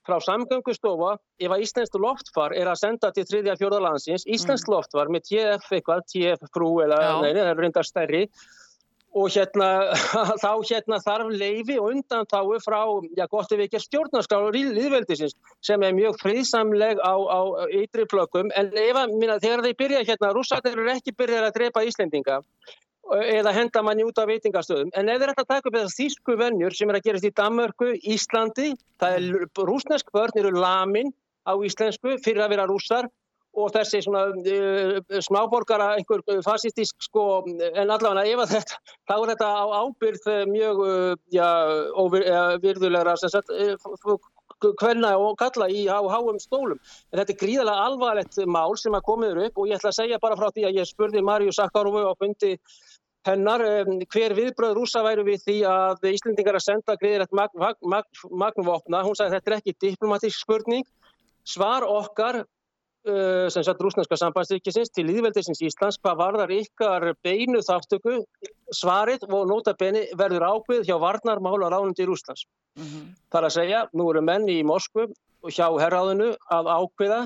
[0.06, 5.26] frá samgöngustofa, ef að íslenskt loftfar er að senda til þriðja fjórðalandsins, íslenskt loftfar með
[5.30, 7.10] TF eitthvað, TF frú eða, Mm.
[7.10, 7.22] Já.
[7.22, 8.24] nei, nei, það eru reyndar stærri,
[9.16, 9.68] og hérna,
[10.44, 12.82] þá hérna þarf leifi og undan frá,
[13.16, 17.40] já gott ef ekki stjórnarskrá líðveldisins sem er mjög friðsamleg á, á
[17.72, 21.56] ytri plökkum en ef að, minna, þegar þeir byrja hérna, rússarnir eru ekki byrjað að
[21.60, 22.42] drepa Íslendinga
[23.14, 26.38] eða henda manni út af veitingastöðum en ef þeir ætla að taka upp þessar þýsku
[26.40, 31.14] vennjur sem er að gerast í Danmörku, Íslandi það er rúsnesk börn eru lamin
[31.46, 33.10] á íslensku fyrir að vera rússar
[33.56, 39.16] og þessi svona uh, smáborgara einhver uh, fascistísk sko en allavega ef að þetta þá
[39.16, 40.82] er þetta á ábyrð uh, mjög
[41.40, 43.16] uh, virðulegra
[44.80, 46.80] kvenna og kalla í á háum stólum.
[47.12, 50.22] En þetta er gríðarlega alvarlegt mál sem að komið upp og ég ætla að segja
[50.22, 52.56] bara frá því að ég spurði Marju Sakkarovu á fundi
[53.26, 57.80] hennar um, hver viðbröð rúsa væru við því að Íslendingar að senda gríðilegt magn, magn,
[57.96, 59.04] magn, magnvopna.
[59.06, 60.86] Hún sagði þetta er ekki diplomatísk spurning.
[61.46, 68.20] Svar okkar uh, sem sagt rúsneska sambandsríkisins til líðveldisins Íslands hvað varðar ykkar beinu þáttöku
[68.74, 72.48] svarið og notabene verður ákveð hjá varnarmála ránundi Rúslands.
[72.80, 73.14] Mhm.
[73.32, 75.10] Það er að segja, nú eru menn í Moskvu
[75.46, 77.26] og hjá herráðinu að ákveða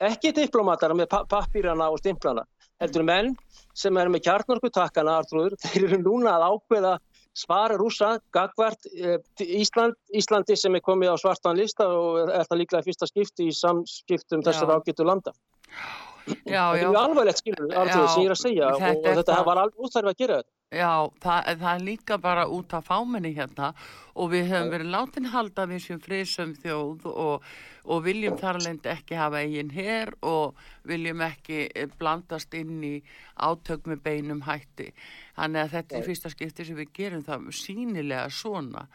[0.00, 2.46] ekki diplomatara með pa pappírana og stimplana,
[2.80, 3.32] heldur menn
[3.76, 6.96] sem eru með kjarnorkutakkana, Artrúður, þeir eru núna að ákveða
[7.40, 12.62] svara rúsa, gagvart eh, Ísland, Íslandi sem er komið á svartan lista og er það
[12.64, 14.80] líklega fyrsta skipti í samskiptum þessar Já.
[14.80, 15.34] ágætu landa.
[15.70, 19.00] Já, Þetta já, er alvarlegt skilur, Artrúður, Já, sem ég er að segja og, þetta
[19.00, 19.46] og er þetta það.
[19.50, 20.54] var alveg útþarf að gera þetta.
[20.70, 20.90] já
[21.24, 23.70] það, það er líka bara út af fámenni hérna
[24.14, 27.48] og við höfum verið látin halda við sem frísum þjóð og,
[27.90, 32.94] og viljum þar alveg ekki hafa eigin her og viljum ekki eh, blandast inn í
[33.40, 34.92] átök með beinum hætti.
[35.38, 38.86] Þannig að þetta er fyrsta skipti sem við gerum það sínilega svona.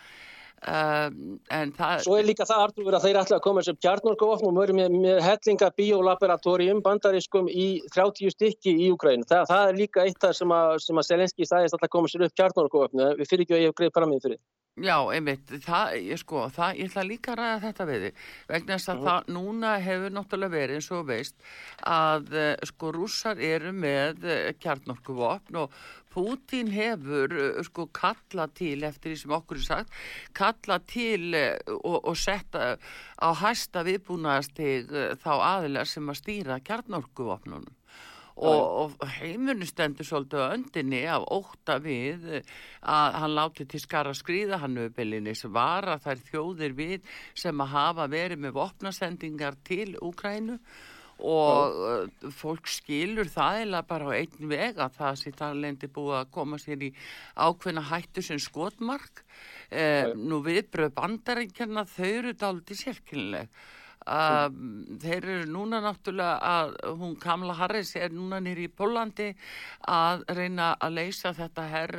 [0.65, 1.99] En það...
[2.05, 4.97] Svo er líka það Artur að þeir ætla að koma sem kjarnorkuvopn og mörgum með,
[5.03, 9.25] með hellinga biolaboratorium bandariskum í 30 stykki í Ukræn.
[9.29, 12.27] Það, það er líka eitt það sem að, sem að Selenski alltaf að koma sér
[12.27, 13.07] upp kjarnorkuvopn.
[13.19, 14.41] Við fyrir ekki að ég hef greið fram í fyrir.
[14.75, 18.17] Já, einmitt, það, ég sko, það, ég ætla líka að ræða þetta við þig,
[18.49, 21.45] vegna þess að það núna hefur náttúrulega verið eins og veist
[21.87, 25.79] að eh, sko rússar eru með eh, kjarnorkuvopn og
[26.15, 29.95] Pútín hefur eh, sko kalla til, eftir því sem okkur er sagt,
[30.37, 32.75] kalla til eh, og, og setta
[33.19, 37.73] á hæsta viðbúnaðastig eh, þá aðilega sem að stýra kjarnorkuvopnunum.
[38.35, 42.49] Og, og heimurinn stendur svolítið á öndinni af óta við eh,
[42.83, 48.09] að hann láti til skara skrýða hann uppbyllinni svara þær þjóðir við sem að hafa
[48.11, 54.81] verið með vopnasendingar til Úkrænu og uh, fólk skilur það eða bara á einn veg
[54.81, 56.91] að það sé talendi búið að koma sér í
[57.35, 59.23] ákveðna hættu sem skotmark.
[59.73, 63.49] Eh, nú viðbröð bandaríkjarna þau eru dálítið sérkynleg
[64.05, 69.31] Um, þeir eru núna náttúrulega að hún Kamala Harris er núna nýri í Pólandi
[69.89, 71.93] að reyna að leysa þetta her,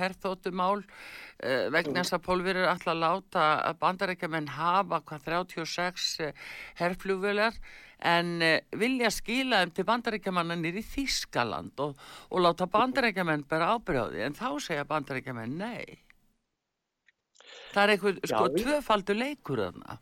[0.00, 6.08] herþóttumál uh, vegna þess að Pólverið er alltaf að láta að bandarækjumenn hafa hvað 36
[6.26, 6.34] uh,
[6.82, 7.62] herflugvelar
[8.06, 11.96] en uh, vilja skila þeim til bandarækjumanna nýri í Þískaland og,
[12.30, 15.98] og láta bandarækjumenn bera ábyrjáði en þá segja bandarækjumenn nei.
[17.70, 19.98] Það er eitthvað sko Já, tvöfaldur leikur þarna.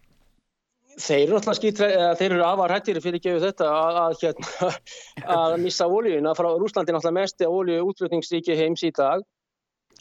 [0.98, 4.70] Þeir eru náttúrulega skýtra, eða þeir eru afar hættir fyrir gefið þetta að, að, hérna,
[5.38, 9.22] að missa ólíuna frá Rúslandi er náttúrulega mesti ólíu útflutningsríki heims í dag.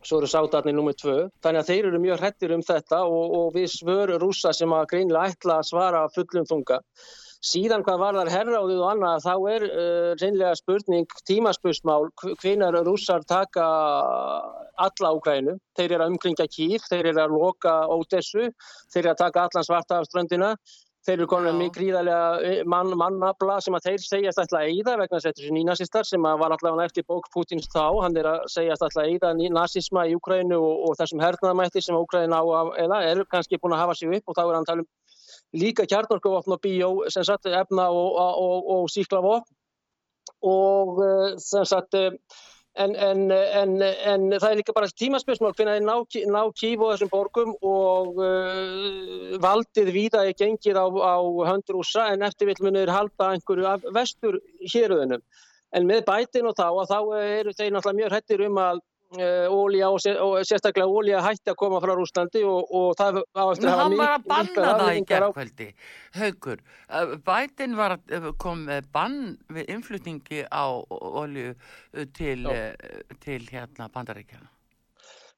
[0.02, 1.18] Svo eru sátarnir nummið tvö.
[1.44, 4.90] Þannig að þeir eru mjög hættir um þetta og, og við svöru rúsa sem að
[4.94, 6.82] greinilega ætla að svara fullum þunga
[7.44, 12.10] síðan hvað varðar herráðið og annað þá er uh, reynlega spurning tímaspursmál
[12.42, 13.68] hvenar rússar taka
[14.78, 18.50] alla Úkrænu þeir eru að umkringja Kýr, þeir eru að loka Ódessu,
[18.94, 20.56] þeir eru að taka allan svarta af ströndina
[21.08, 21.52] Þeir eru Já.
[21.56, 25.46] með gríðarlega mann, mannabla sem að þeir segjast alltaf að eyða vegna þess að þetta
[25.46, 27.86] er nýnasistar sem var allavega eftir bók Pútins þá.
[28.04, 31.96] Hann er að segjast alltaf að eyða nazisma í Úkrænu og, og þessum hernaðamætti sem
[31.96, 34.68] Úkræna á að eða eru kannski búin að hafa sig upp og þá er hann
[34.68, 34.90] að tala um
[35.56, 39.54] líka kjarnorkuvopn og bíó sem sagt efna og, og, og, síklavopn
[40.44, 42.12] og eh, sem sagt eh,
[42.78, 45.96] en, en, en, en það er líka bara tímaspörsmál hvernig þeir ná,
[46.36, 51.18] ná kýf og þessum borgum og uh, valdið víða er gengið á, á
[51.50, 55.24] höndrúsa en eftir vil munir halda einhverju af vestur héruðunum.
[55.74, 58.84] En með bætin og þá þá eru þeir náttúrulega mjög hættir um að
[59.16, 63.22] uh, ólja og, sé- og sérstaklega ólja hætti að koma frá Rúslandi og, og það
[63.24, 65.70] á eftir Nú, að hafa hann var að banna það í gerðkvöldi,
[66.18, 66.66] haugur.
[67.30, 69.18] Bætin var eh, kom bann
[69.54, 70.66] við innflutningi á
[71.28, 74.52] eh, til, eh, til hérna bandaríkjana.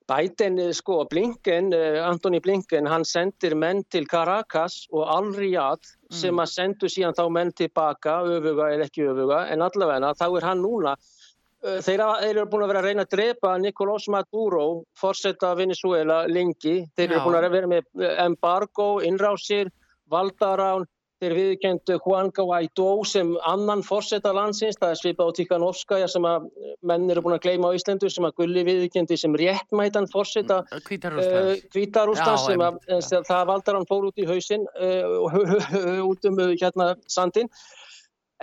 [0.09, 6.49] Eh, sko, Blinken, eh, Antoni Blinken, hann sendir menn til Caracas og Al-Riyadh sem að
[6.49, 10.95] sendu síðan þá menn tilbaka, öfuga eða ekki öfuga, en allavega þá er hann núna,
[10.97, 11.18] eh,
[11.63, 16.21] þeir hafa- þeir eru búin að vera að reyna að drepa Nicolás Maduro, forseta Venezuela,
[16.27, 19.69] lengi, þeir eru búin að vera með eh, embargo, innrásir,
[20.09, 20.85] valdarán,
[21.19, 26.45] þeir viðkendu Juan Guaidó sem annan forseta landsins, það er svipað á Tikhanovskaja sem að
[26.81, 30.61] menn eru búin að gleyma á Íslandu sem að Gulli viðkendi sem réttmætan forseta.
[30.87, 31.65] Hvítarúslands.
[31.75, 36.39] Hvítarúsland Já, sem að, sem það valdar hann fór út í hausinn uh, út um
[36.39, 37.51] uh, hérna sandin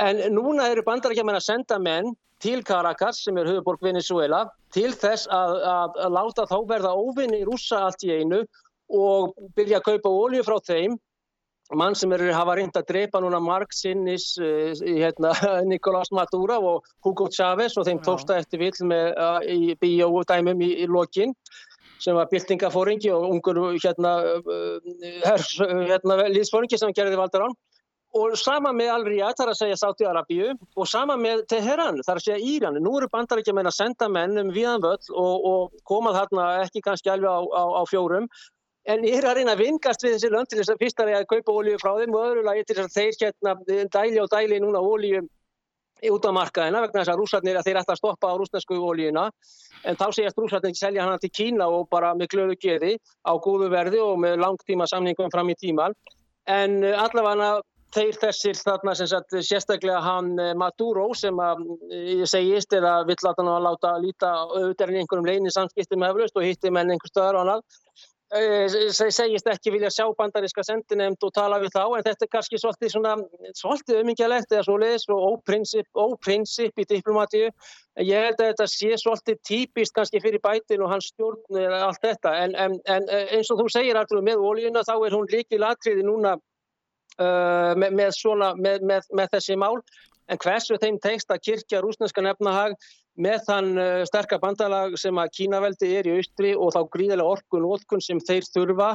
[0.03, 5.29] en núna eru bandarækjaman að senda menn til Caracas sem er höfuborg Venezuela til þess
[5.33, 8.43] að, að, að láta þá verða óvinni rússa allt í einu
[8.93, 10.99] og byrja að kaupa ólju frá þeim
[11.75, 15.33] mann sem eru hafa reynd að drepa núna marg sinnis uh, hérna,
[15.71, 18.05] Nicolás Maduro og Hugo Chávez og þeim Já.
[18.11, 21.35] tóksta eftir vill með uh, í bíódæmum í, í lokin
[21.99, 24.13] sem var byltingafóringi og ungur hérna,
[24.45, 25.41] uh,
[25.89, 27.57] hérna liðsfóringi sem gerði valdarán
[28.17, 32.27] og sama með Al-Riyadh þar að segja Sáti Arabíu og sama með Teheran þar að
[32.27, 32.81] segja Íran.
[32.83, 37.13] Nú eru bandarækjumenn að senda menn um viðan völl og, og koma þarna ekki kannski
[37.13, 38.29] alveg á, á, á fjórum
[38.87, 41.13] en ég er að reyna að vingast við þessi lönd til þess að fyrst að
[41.13, 43.55] ég að kaupa olíu frá þeim og öðru lagi til þess að þeir hérna
[43.97, 45.23] dæli og dæli núna olíu
[46.07, 49.31] út á markaðina vegna þess að rússarnir að þeir ætta að stoppa á rússnesku olíuna
[49.83, 52.93] en þá segjast rússarnir ekki selja hana til Kína og bara með glöðu geði
[53.25, 55.97] á góðu verði og með langtíma samningum fram í tíman
[56.47, 57.57] en eh, allavega
[57.97, 63.19] þeir þessir þarna sem sagt sérstaklega hann eh, Maduro sem að eh, segist eða vill
[63.25, 67.13] láta hann að láta líta auðvitað en einhverjum leini samskiptum eflaust og hitti menn einhver
[67.13, 67.65] stöðar og annað.
[68.35, 72.31] Eh, se- segist ekki vilja sjá bandariska sendinemnd og tala við þá en þetta er
[72.33, 73.13] kannski svolítið svona
[73.55, 75.87] svolítið umingjalegt eða svoleiðis og óprinsip,
[76.83, 77.53] í diplomatíu
[78.03, 82.03] ég held að þetta sé svolítið típist kannski fyrir bætin og hans stjórn eða allt
[82.03, 82.35] þetta.
[82.43, 86.03] En, en, en eins og þú segir alltaf með ólíuna þá er hún líkil atriði
[86.11, 86.35] núna
[87.19, 89.81] með, með, svona, með, með, þessi mál.
[90.27, 92.75] En hversu þeim tekst að kirkja rúsneskan efnahag
[93.17, 97.65] með þann uh, sterka bandalag sem að Kínaveldi er í austri og þá gríðarlega orkun
[97.65, 98.91] og orkun sem þeir þurfa?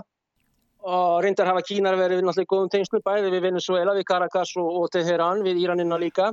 [0.81, 4.69] Og reyndar hafa Kínar verið náttúrulega í góðum tengslu bæði við Venezuela, við Caracas og,
[4.81, 6.31] og Teheran, við Íranina líka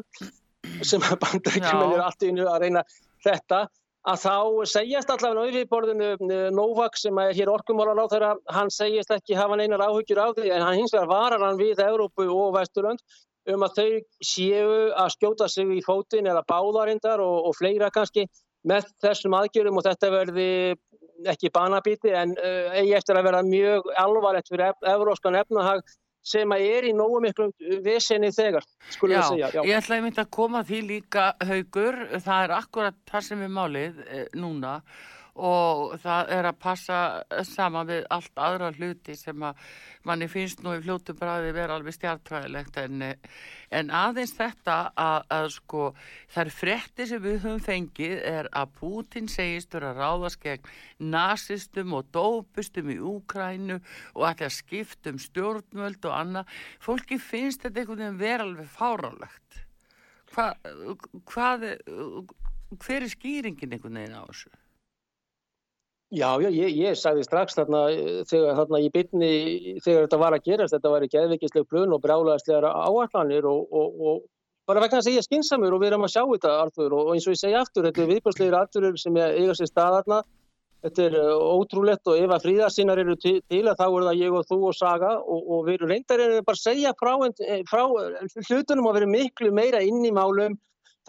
[0.82, 1.94] sem að bandarækjumenn Já.
[1.94, 2.84] eru allt í einu að reyna
[3.24, 3.66] þetta
[4.06, 4.34] að þá
[4.70, 9.38] segjast allavega á yfirborðinu eh, Novak sem er hér orkumálar á þeirra, hann segjast ekki
[9.38, 13.02] hafa neinar áhyggjur af því en hann hins vegar varar hann við Európu og Vesturlönd
[13.48, 13.90] um að þau
[14.24, 18.26] séu að skjóta sig í fótinn eða báðarindar og, og fleira kannski
[18.68, 20.50] með þessum aðgjörum og þetta verði
[21.26, 25.82] ekki banabíti en uh, eigi eftir að vera mjög alvarlegt fyrir ef, evróskan efnahag
[26.24, 27.50] sem að er í nógu miklu
[27.84, 29.52] vesenni þegar, skulum við segja.
[29.54, 29.60] Já.
[29.68, 34.02] ég ætlaði mynd að koma því líka haugur, það er akkurat það sem er málið
[34.04, 34.74] e, núna
[35.38, 36.98] og það er að passa
[37.46, 39.60] saman við allt aðra hluti sem að
[40.08, 43.04] manni finnst nú í fljótu bræði vera alveg stjartræðilegt en,
[43.70, 45.84] en aðeins þetta að, að sko
[46.34, 50.68] þær frétti sem við höfum fengið er að Putin segist vera ráðast gegn
[50.98, 56.54] nasistum og dópustum í Úkrænu og ætla að skipta um stjórnvöld og annað.
[56.82, 59.64] Fólki finnst þetta einhvern veginn vera alveg fárálegt.
[60.34, 60.50] Hva,
[61.30, 61.68] hvað,
[62.76, 64.50] hver er skýringin einhvern veginn á þessu?
[66.08, 69.30] Já, já, ég, ég sagði strax þarna eh, þegar þarna í byrni
[69.84, 73.98] þegar þetta var að gerast, þetta var ekki eðvikisleg brun og brjálæðislegar áallanir og, og,
[74.00, 74.22] og
[74.68, 77.10] bara vegna þess að ég er skinsamur og við erum að sjá þetta Artur og,
[77.12, 80.22] eins og ég segja aftur, þetta er viðbjörnslegir afturur sem eiga sér staðarna,
[80.86, 84.22] þetta er uh, ótrúlegt og ef að fríðarsinnar eru til, til að þá er það
[84.22, 87.68] ég og þú og Saga og, og við reyndar erum bara að segja frá, en-
[87.68, 87.84] frá
[88.48, 90.56] hlutunum að vera miklu meira inn í málum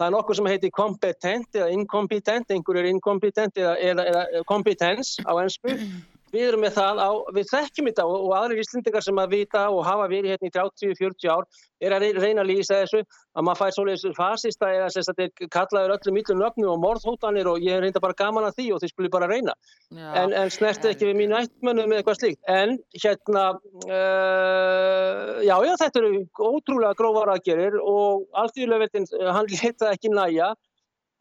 [0.00, 5.18] Það er nokkuð sem heitir kompetent eða inkompetent, einhver er inkompetent eða, eða, eða kompetens
[5.28, 5.76] á ennsku.
[6.30, 9.64] Við erum með það á, við þekkjum þetta og, og aðrir íslendingar sem að vita
[9.70, 11.48] og hafa verið hérna í 30-40 ár
[11.80, 15.22] er að rey- reyna að lýsa þessu að maður fær svoleiðis fasista eða sem sagt
[15.24, 18.66] er kallaður öllum yllum nöfnum og morðhótanir og ég er reynda bara gaman að því
[18.76, 19.54] og þið skulle bara reyna
[19.90, 22.40] en, en snerti ekki við mínu ættmönnum með eitthvað slíkt.
[22.50, 23.44] En hérna,
[23.90, 30.52] uh, já, já, þetta eru ótrúlega grófar aðgerir og alþjóðlega hann leta ekki næja.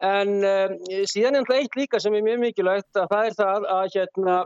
[0.06, 0.78] En uh,
[1.10, 4.38] síðan er náttúrulega eitt líka sem er mjög mikilvægt að það er það að hérna,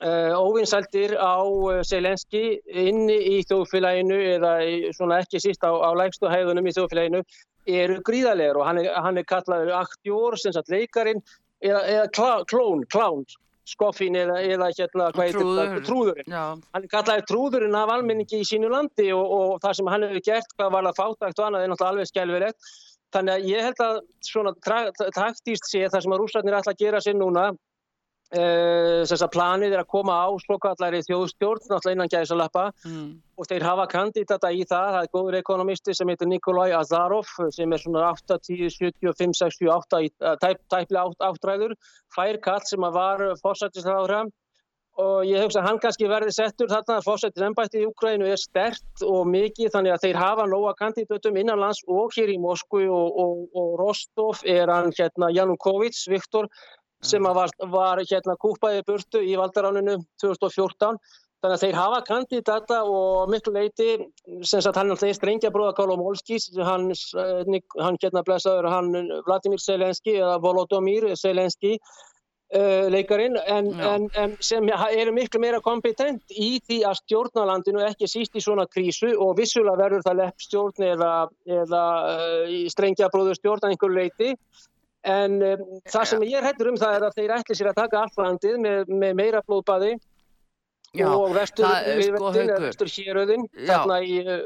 [0.00, 1.36] óvinsældir á
[1.84, 7.20] Selenski inni í þjóðfélaginu eða í, svona ekki síst á, á lægstu hæðunum í þjóðfélaginu
[7.68, 11.20] eru gríðarlegar og hann er, hann er kallaður aktjór, sem sagt leikarin
[11.60, 13.26] eða, eða klá, klón, klán,
[13.68, 15.76] skoffin eða, eða hérna, Trúður.
[15.86, 16.32] trúðurinn.
[16.32, 20.06] já, Hann er kallaður trúðurinn af almenningi í sínu landi og, og það sem hann
[20.08, 22.70] hefur gert, hvað var það fátækt og annað, er náttúrulega alveg skjálfilegt.
[23.10, 24.52] Þannig að ég held að svona
[25.12, 27.50] taktíst sé það sem að rússarnir ætla að gera sér núna,
[28.30, 33.08] þess að planið er að koma á svokallari þjóðstjórn, náttúrulega innan gæðisalappa, mm,
[33.40, 37.72] og þeir hafa kandidata í það, það er góður ekonomisti sem heitir Nikolai Azarov sem
[37.72, 41.74] er svona 8, 10, 75, 68 í- eh, tæp, tæplega átt, áttræður.
[42.14, 44.28] Fær kall sem að var fórsættisráðra
[45.00, 48.36] og ég hugsa að hann kannski verði settur þarna að fórsættis ennbætti í Ukraínu er
[48.36, 53.18] stert og mikið þannig að þeir hafa nóga kandidatum innanlands og hér í Moskvu og,
[53.22, 56.50] og, og Rostov er hann hérna Janukovic, Viktor
[57.02, 60.98] sem var, var hérna kúpaði burtu í valdaráninu 2014
[61.40, 63.88] Þannig að þeir hafa kandidata og miklu leiti,
[64.44, 68.92] sem sagt hann er alltaf strengja bróða Kolomolskis, hann, eh, Nik- hann hérna blessaður, hann
[69.24, 76.20] Vladimir Zelenski eða Volodymyr Zelenski uh, leikarinn, en, en, en sem eru miklu meira kompetent
[76.28, 80.88] í því að stjórna landinu ekki síst í svona krísu og vissulega verður það leppstjórn
[80.92, 81.12] eða,
[81.46, 81.84] eða
[82.18, 84.34] uh, strengja bróður stjórn að einhverju leiti.
[85.08, 88.00] En um, það sem ég hættur um það er að þeir ætli sér að taka
[88.02, 89.94] allt landið með, með meira blóðbaði
[90.92, 92.64] já, og vestur, það sko, Haukur.
[92.66, 94.42] vestur héröðin þarna í uh,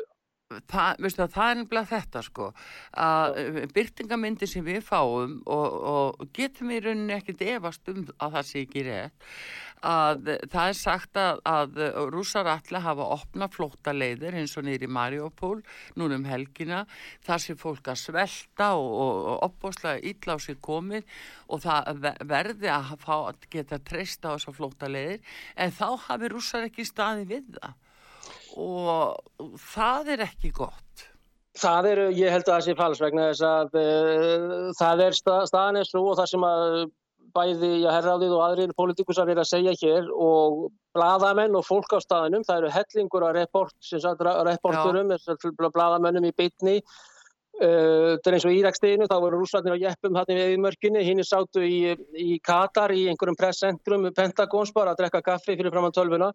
[0.70, 2.48] það, veistu, það, er nefnilega þetta sko
[3.04, 3.38] að
[3.74, 8.64] byrtingamindi sem við fáum og, og getum í rauninni ekkert efast um að það sé
[8.64, 9.30] ekki rétt
[9.84, 11.80] að það er sagt að, að
[12.14, 15.58] rússar allir hafa opna flótta leiðir eins og nýri Mariupol
[16.00, 16.84] núna um helgina
[17.26, 21.04] þar sem fólk að svelta og, og, og opbóðslega illa á sig komið
[21.52, 25.86] og það ve- verði að fá að geta treysta á þessar flótta leiðir en þá
[26.08, 27.80] hafi rússar ekki staði við það
[28.56, 31.06] og það er ekki gott.
[31.54, 35.44] Það eru, ég held að það sé fals vegna þess að uh, það er stað,
[35.52, 36.76] staðan er svo og það sem að
[37.34, 41.98] bæði já, herráðið og aðrir pólitíkusar er að segja hér og bladamenn og fólk á
[42.02, 45.10] staðinum, það eru hellingur að report, sem sagt, ra- reporturum,
[45.74, 46.76] bladamennum í bytni
[47.60, 51.62] þetta er eins og Íraksteginu, þá voru rússarnir á jeppum hann við mörkinni, hinn sátu
[51.62, 56.32] í, í Katar í einhverjum presscentrum Pentagons bara að drekka kaffi fyrir framann tölvuna.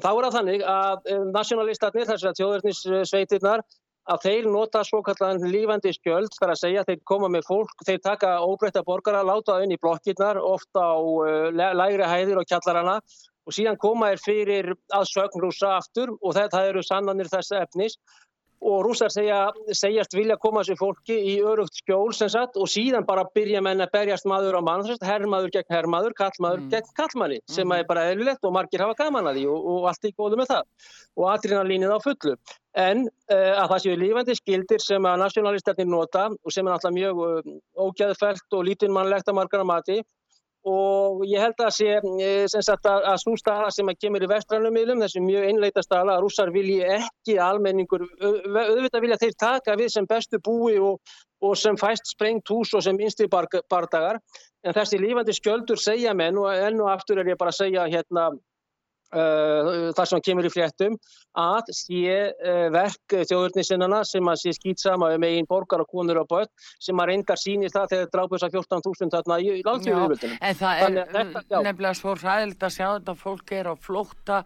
[0.00, 3.64] Þá er það þannig að um, nationalistarnir, þessar þjóðverðnissveitirnar,
[4.12, 8.00] að þeir nota svo kallan lífandi skjöld, þar að segja þeir koma með fólk, þeir
[8.02, 12.96] taka óbreytta borgara, láta það inn í blokkirnar, ofta á uh, lægri hæðir og kjallarana
[13.42, 17.96] og síðan koma þeir fyrir að sögn rúsa aftur og þetta eru sannanir þess efnis
[18.62, 19.38] og rússar segja,
[19.74, 23.82] segjast vilja koma þessu fólki í örugt skjól sem sagt og síðan bara byrja menn
[23.82, 26.70] að berjast maður á mann, herrmaður gegn herrmaður, kallmaður mm.
[26.72, 27.76] gegn kallmanni sem mm.
[27.78, 30.52] er bara eðlilegt og margir hafa gaman að því og, og allt er góðu með
[30.54, 32.36] það og adrenalínið á fullu.
[32.78, 36.98] En uh, að það séu lífandi skildir sem að nationalistarnir nota og sem er náttúrulega
[37.00, 37.54] mjög uh,
[37.86, 39.98] ógæðfælt og lítinmannlegt að margar að mati
[40.68, 44.28] og ég held að sé eh, sagt, að, að svo staða sem að kemur í
[44.30, 49.76] vestrænum miðlum, þessi mjög einleita staða að rússar vilji ekki almenningur auðvitað vilja þeir taka
[49.80, 51.00] við sem bestu búi og,
[51.42, 54.20] og sem fæst sprengt hús og sem innstri bardagar.
[54.62, 57.88] En þessi lífandi skjöldur segja menn og enn og aftur er ég bara að segja
[57.90, 58.30] hérna
[59.12, 60.96] þar sem kemur í fléttum
[61.38, 66.28] að sé uh, verk þjóðurnissinnana sem að sé skýtsama um einn borgar og konur og
[66.28, 66.50] börn
[66.82, 70.36] sem að reyndar sínir það þegar drápus að 14.000 þarna í landfjóðurvöldunum.
[70.40, 74.38] En það er þetta, nefnilega svo ræðild að sjá þetta fólk er á flókta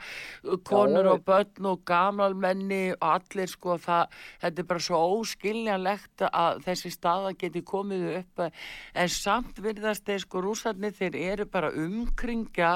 [0.67, 6.27] konur já, og börn og gamalmenni og allir sko það, þetta er bara svo óskiljanlegt
[6.31, 8.47] að þessi staða geti komið upp.
[8.95, 12.75] En samt virðast þeir sko rúsarnir þeir eru bara umkringja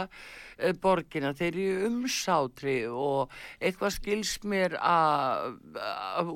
[0.61, 5.59] Eh, borgina, þeir eru umsátri og eitthvað skils mér að,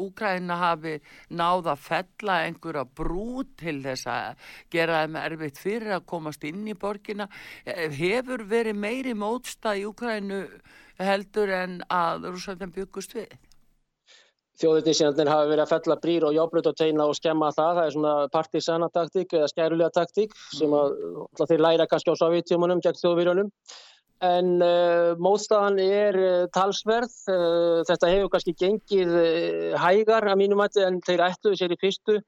[0.05, 0.97] Úkræna hafi
[1.31, 6.65] náða að fella einhverja brú til þess að gera þeim erfitt fyrir að komast inn
[6.69, 7.29] í borgina.
[7.65, 10.45] Eh, hefur verið meiri mótstað í Úkrænu
[11.01, 13.33] heldur en að Rúslandin byggust við?
[14.63, 17.79] Þjóðutísjarnir hafi verið að fella brýr og jábrut og teina og skemma það.
[17.79, 20.95] Það er svona partisanartaktík eða skærulega taktík sem að,
[21.41, 23.51] að þeir læra kannski á sovjettímanum gegn þjóðvíranum
[24.25, 27.13] en uh, mótstafan er uh, talsverð.
[27.29, 29.13] Uh, þetta hefur kannski gengið
[29.81, 32.23] hægar að mínum að en þeir ætluðu sér í fyrstu.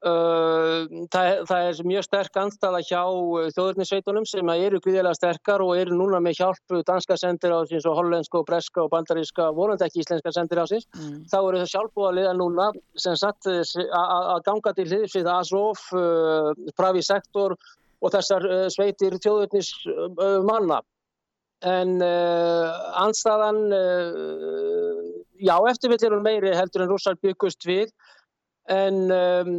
[0.00, 3.02] Það, það er mjög sterk anstæða hjá
[3.52, 7.98] þjóðurnisveitunum sem eru gríðilega sterkar og eru núna með hjálp danska sendir á síns og
[7.98, 10.88] hollenska og breska og bandaríska, volandi ekki íslenska sendir á síns.
[10.96, 11.18] Mm.
[11.28, 15.84] Þá eru það sjálfbúða liða núna sem satt að ganga til hliðsvið Azov,
[16.80, 17.58] Pravi Sektor
[18.00, 19.74] og þessar sveitir þjóðurnis
[20.48, 20.80] manna
[21.66, 22.68] en uh,
[23.04, 25.00] anstæðan uh,
[25.36, 27.92] já, eftirvill er hún meiri heldur en rússar byggust við.
[28.70, 29.56] En um,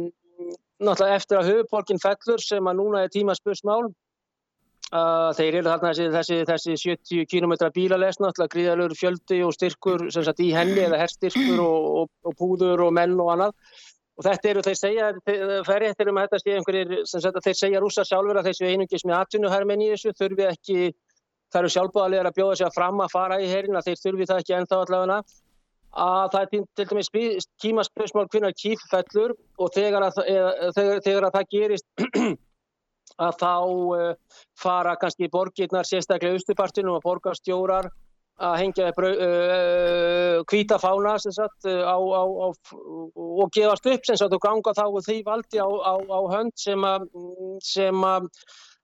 [0.82, 6.08] náttúrulega eftir að höfuborgin fellur sem að núna er tímaspursmál uh, þeir eru þarna þessi,
[6.16, 11.00] þessi, þessi 70 km bílaless náttúrulega gríðalur fjöldi og styrkur sem sagt í henni eða
[11.04, 13.56] herrstyrkur og, og, og púður og menn og annað.
[14.20, 18.50] Og þetta eru þeir segja, eftir um þetta einhverjir, sagt þeir segja rússar sjálfur að
[18.50, 20.90] þessu einungis með atvinnuhermenn í þessu þurfi ekki
[21.52, 24.42] það eru sjálfbúðarlegar að bjóða sér fram að fara í herin að þeir þurfi það
[24.42, 25.18] ekki ennþá allavega.
[26.02, 30.22] Að það er til dæmis kímaspörsmál hvernig kíf fellur og þegar að,
[30.72, 32.06] þegar, þegar að það gerist
[33.26, 37.90] að þá uh, fara kannski borgirnar sérstaklega austupartinu og borgarstjórar
[38.42, 38.88] að hengja
[40.48, 42.48] hvita fána sagt, á, á, á,
[43.12, 48.30] og gefast upp og ganga þá því valdi á hönd sem að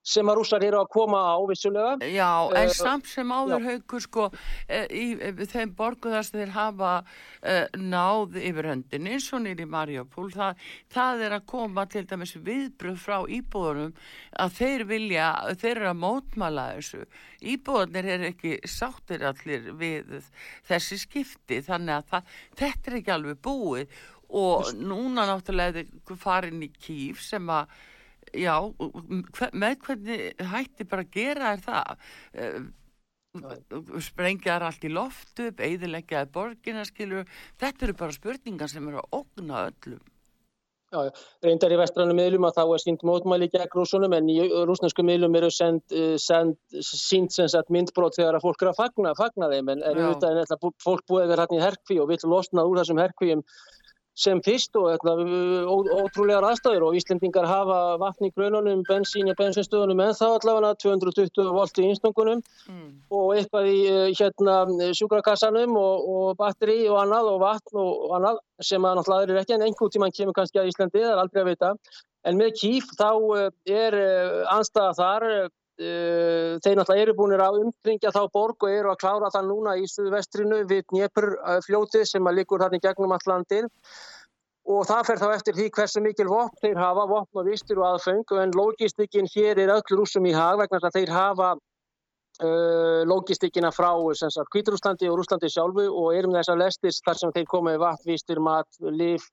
[0.08, 2.08] sem að rússar eru að koma á vissulega.
[2.08, 6.40] Já, en uh, samt sem áður haugur sko uh, í uh, þeim borgu þar sem
[6.42, 6.92] þeir hafa
[7.78, 12.96] náð yfir höndin eins og nýri Marjapól, það, það er að koma til dæmis viðbröð
[12.98, 13.92] frá íbúðunum
[14.42, 15.28] að þeir vilja,
[15.60, 17.04] þeir eru að mótmala þessu.
[17.54, 20.16] Íbúðunir er ekki sáttir allir við
[20.66, 22.34] þessi skipti þannig að það,
[22.64, 27.70] þetta er ekki alveg búið og núna náttúrulega er farin í kýf sem að
[28.34, 28.56] já,
[29.52, 32.10] með hvernig hætti bara að gera er það?
[32.34, 32.60] Eh,
[34.02, 37.26] sprengjar allt í loftu eðilegjaði borgina skilur
[37.60, 40.06] þetta eru bara spurningar sem eru að ógna öllum.
[40.88, 41.10] Já,
[41.44, 45.34] reyndar í vestrannum miðlum að þá er sínt mótmæli gegn rúsunum en í rúsnesku miðlum
[45.36, 49.50] eru send, eh, send, sínt sem sagt myndbrót þegar að fólk eru að fagna, fagna
[49.52, 52.80] þeim en, en auðvitað er fólk búið verið hérna í herkví og vill losna úr
[52.80, 53.44] þessum herkvíum
[54.18, 55.14] sem fyrst og ætla,
[55.68, 61.52] ótrúlegar aðstæður og Íslendingar hafa vatn í grönunum, bensín í bensinstöðunum en þá allavega 220
[61.54, 62.88] volt í einstungunum mm.
[63.14, 64.58] og eitthvað í eh, hérna,
[64.98, 69.56] sjúkrakassanum og, og batteri og annað og vatn og annað sem að náttúrulega er ekki
[69.56, 71.72] en einhvern tíman kemur kannski að Íslandi, það er aldrei að vita
[72.26, 73.48] en með kýf þá eh,
[73.84, 75.30] er eh, anstæða þar
[75.78, 79.76] Eh, þeir náttúrulega eru búinir að umkringja þá borg og eru að klára það núna
[79.78, 81.28] í Suðvestrinu við Dnjepr
[81.62, 83.68] fljóti sem að líkur þarna í gegnum allandin
[84.68, 87.86] og það fer þá eftir því hversu mikil vopn þeir hafa, vopn og vistir og
[87.92, 93.70] aðfeng en logistikinn hér er öll rúsum í hag vegna að þeir hafa uh, logistikina
[93.72, 93.94] frá
[94.52, 98.42] Kvíturúslandi og Rúslandi sjálfu og erum þessar lestis þar sem þeir koma með vatn, vístur,
[98.44, 99.30] mat, lif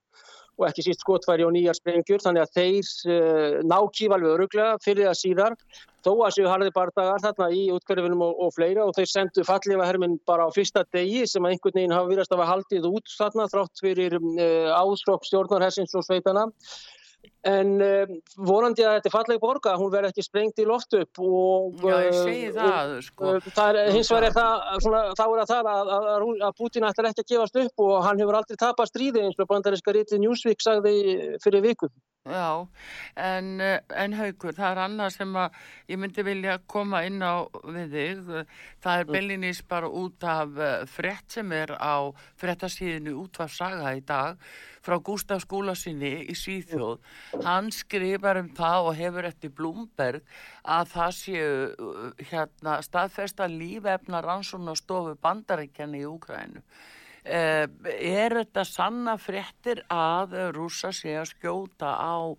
[0.56, 5.10] og ekki síst skotfæri og nýjar sprengjur þannig að þeir uh, ná kífalveg öruglega fyrir
[5.10, 5.58] það síðar.
[6.06, 9.88] Þó að séu harði bardagar þarna í útkverfinum og, og fleira og þeir sendu fallega
[9.89, 13.16] herminn bara á fyrsta degi sem að einhvern veginn hafa virast að hafa haldið út
[13.18, 16.45] þarna þrátt fyrir uh, ásrók stjórnarhessins og sveitana
[17.50, 18.14] en uh,
[18.48, 21.96] vonandi að þetta er falleg borga, hún verði ekki sprengt í loft upp og Já,
[22.06, 23.30] ég uh, segi það, sko.
[23.30, 26.58] og, það er, hins vegar er það svona, þá er það að, að, að, að
[26.62, 29.96] Putin ætlar ekki að gefast upp og hann hefur aldrei tapast stríði eins og bandaríska
[29.96, 30.96] rítið Newsweek sagði
[31.44, 31.92] fyrir viku.
[32.26, 32.68] Já,
[33.16, 35.58] en, eh, en haukur, það er annað sem að
[35.92, 38.48] ég myndi vilja koma inn á við þig.
[38.82, 42.10] Það er bellinis bara út af eh, frétt sem er á
[42.42, 44.42] fréttasíðinu útvarsaga í dag
[44.82, 46.98] frá Gustaf Skúlasinni í Svíþjóð.
[47.46, 50.26] Hann skrifar um það og hefur eftir Blúmberg
[50.66, 51.48] að það séu
[51.78, 56.62] uh, hérna, staðfesta lífefna rannsónastofu bandaríkjana í Úkrænu.
[57.26, 62.38] Uh, er þetta sanna fréttir að rúsa sé að skjóta á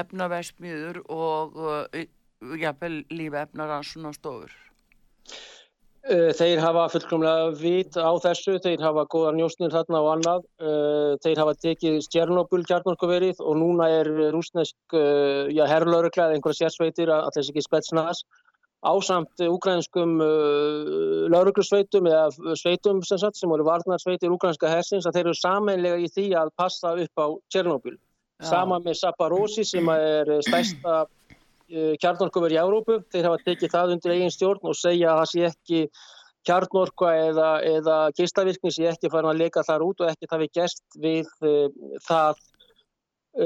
[0.00, 2.04] efnaversmiður og uh,
[2.60, 4.52] jafnvel lífefnaransónastofur?
[6.06, 10.46] Uh, Þeir hafa fullkomlega vit á þessu, þeir hafa góðar njósnir þarna og annað,
[11.26, 17.50] þeir hafa tekið Stjernobul kjarnorkuverið og núna er rúsnesk já, herrlaurugla eða einhverja sérsveitir þess
[17.50, 18.22] ekki spetsnaðas
[18.80, 25.26] ásamt ukrainskum uh, lauruglusveitum eða sveitum sem, sagt, sem voru varnarsveitir ukrainska hersins að þeir
[25.26, 27.98] eru sameinlega í því að passa upp á Tjernobyl.
[28.40, 33.02] Sama með Saparosi sem er stærsta uh, kjarnorkuver í Európu.
[33.12, 35.82] Þeir hafa tekið það undir eigin stjórn og segja að það sé ekki
[36.48, 40.54] kjarnorka eða, eða geislavirkni sé ekki farin að leka þar út og ekki það við
[40.56, 41.68] gerst við uh,
[42.08, 42.40] það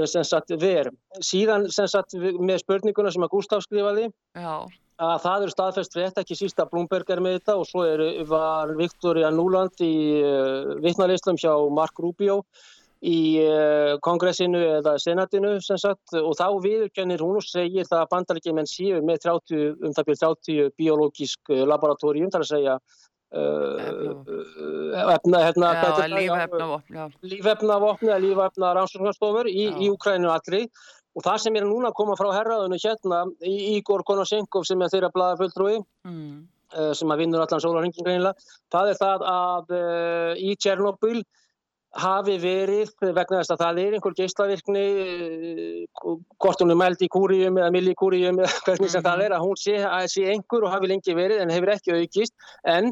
[0.09, 0.89] sem sagt ver.
[1.21, 4.63] Síðan sem sagt með spurninguna sem að Gustaf skrifaði Já,
[5.03, 8.75] að það eru staðfest frétt, ekki sísta Blumberg er með þetta og svo er, var
[8.79, 12.45] Victoria Nuland í uh, vittnarlislum hjá Mark Rubio
[13.05, 18.13] í uh, kongressinu eða senatinu sem sagt og þá viðurkennir hún og segir það að
[18.15, 22.79] bandarækjumenn séu með 30, um það byrð 30 biológisk uh, laboratórium þar að segja
[23.35, 25.75] efna, já, hvað heitir það?
[25.75, 25.81] Já,
[26.13, 27.05] lífefnavopn, já.
[27.33, 30.63] lífefnavopni eða lífefna rannsóknarstofur í, Ukraínu allri
[31.15, 34.91] og það sem er núna að koma frá herraðinu hérna í Igor Konosenkov sem er
[34.95, 36.43] þeirra blaða fulltrúi Mm.
[36.77, 38.35] uh, sem að vinnur allan sólarhengin greinilega
[38.75, 41.23] það er það að uh, í Tjernobyl
[41.95, 44.85] hafi verið vegna þess að það er einhver geislavirkni
[45.15, 49.07] uh, hvort hún er mæld í kúrium eða millikúrium eða hvernig sem Mhm.
[49.09, 51.95] það er að hún sé, að sé einhver og hafi lengi verið en hefur ekki
[52.01, 52.35] aukist
[52.65, 52.91] en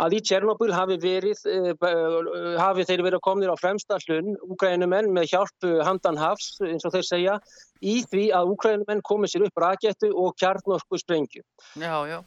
[0.00, 0.96] að í Tjernobyl hafi
[1.44, 6.56] uh, uh, hafi þeir verið komnir á fremsta hlun Úgrænumenn með hjálp uh, handan hafs
[6.64, 7.36] eins og þeir segja
[7.82, 11.42] í því að Úgrænumenn komið sér upp rakettu og kjarnorku sprengju
[11.80, 12.18] Já, já.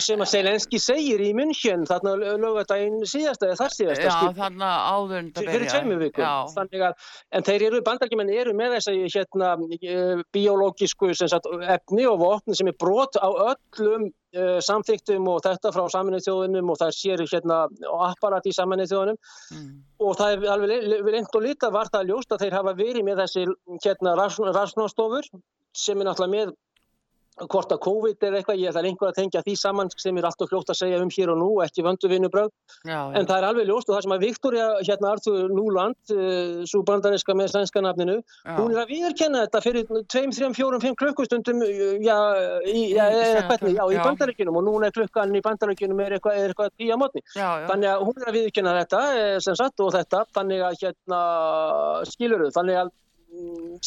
[0.00, 4.66] sem að Selenski segir í München þarna lögadaginn síðasta eða þar síðasta Já, skip- þannig
[4.68, 6.24] að áður en þetta fyrir tveimur vikum.
[6.56, 9.52] Þannig að, en þeir eru, bandarkimenn eru með þess að hérna,
[10.32, 11.46] biológísku sem sagt,
[11.76, 16.72] efni og vopni sem er brot á öllum uh, samþyktum og þetta frá saminnið þjóðunum
[16.72, 17.62] og það sér hérna
[18.08, 19.18] apparat í saminnið þjóðunum.
[19.52, 19.72] Mm.
[20.02, 23.20] og það er alveg reynd og lítið var það ljóst að þeir hafa verið með
[23.22, 23.44] þessi
[23.84, 24.14] hérna
[25.02, 25.42] rannsóknarstofur
[25.72, 26.58] sem er náttúrulega með
[27.48, 30.50] hvort að COVID er eitthvað, ég ætla einhver að tengja því saman sem er alltaf
[30.50, 32.50] fljótt að segja um hér og nú, ekki vöndu vinnubröð,
[32.84, 32.98] já, já.
[33.16, 36.82] en það er alveg ljóst og það sem að Viktoria, hérna Artur Núland, uh, svo
[36.84, 38.52] bandariska með sænska nafninu, já.
[38.60, 42.18] hún er að viðurkenna þetta fyrir 2, 3, 4, 5 klukkustundum, uh, já,
[42.68, 43.08] í, já,
[43.48, 44.04] hvernig, já, í já.
[44.04, 47.24] bandaríkjunum og núna er klukkan í bandaríkjunum er eitthvað, er eitthvað tíu á mótni.
[47.32, 51.22] Þannig að hún er að viðkynna þetta eh, sem sagt og þetta, þannig að hérna
[52.12, 52.98] skilur þau, þannig að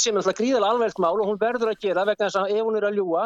[0.03, 2.69] sem er alltaf gríðalega alveg mál og hún verður að gera vegna þess að ef
[2.69, 3.25] hún er að ljúa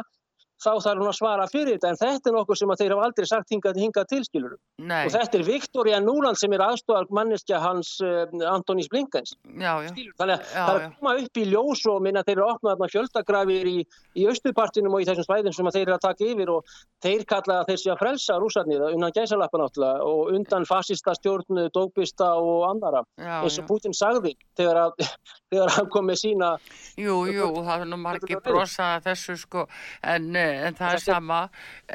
[0.60, 3.08] þá þarf hún að svara fyrir þetta en þetta er nokkuð sem að þeir hafa
[3.08, 7.08] aldrei sagt hingað, hingað til skilur Nei, og þetta er Viktoria Núland sem er aðstofar
[7.16, 9.36] manneskja hans uh, Antonís Blinkens.
[9.56, 9.92] Já, já.
[10.20, 12.74] þannig að það er að koma upp í ljós og minna þeir eru að opna
[12.74, 13.78] þarna fjöldagrafir í,
[14.20, 17.60] í austurpartinum og í þessum svæðin sem þeir eru að taka yfir og þeir kalla
[17.70, 23.04] þeir sé að frelsa rúsarnir undan gæsalappa náttúrulega og undan fasista stjórn, dógbista og andara
[23.16, 25.06] já, eins og Putin sagði þegar, að,
[25.52, 26.52] þegar hann kom með sína
[27.00, 28.00] Jú, jú, það er nú
[28.44, 29.66] brosað að þessu sko,
[30.04, 31.40] en, eh, en það er sama,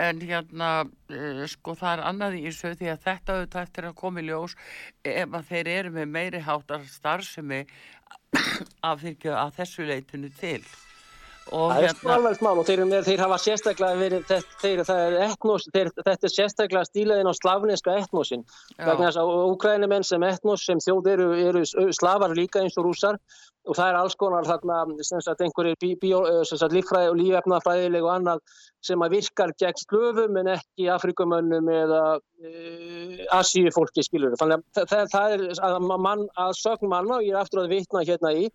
[0.07, 0.71] en hérna,
[1.11, 4.27] eh, sko, það er annað í þessu því að þetta auðvitað eftir að koma í
[4.29, 4.57] ljós
[5.05, 7.63] ef að þeir eru með meiri háttar starfsemi
[8.89, 10.61] af, fyrirgefðu, að þessu leitinu til
[11.45, 14.31] Það er sko alveg smál og þeir, þeir hafa sérstaklega verið,
[14.63, 18.45] þeir, er etnos, þeir, þetta er sérstaklega stílaðin á slavneska etnosin.
[18.79, 18.87] Já.
[18.89, 21.65] Vegna þess að úkrænumenn sem etnos, sem þjóð eru, eru
[21.95, 23.21] slavar líka eins og rússar
[23.65, 25.79] og það er alls konar þarna, sem sagt, einhverjir
[26.75, 28.43] líffræði og lífefnafræðileg og annað
[28.85, 34.37] sem að virkar gegn slöfum en ekki afrikumönnum eða uh, asíu fólki skilur.
[34.41, 37.73] Þannig að það, það er að, mann, að sögn manna og ég er aftur að
[37.73, 38.51] vitna hérna í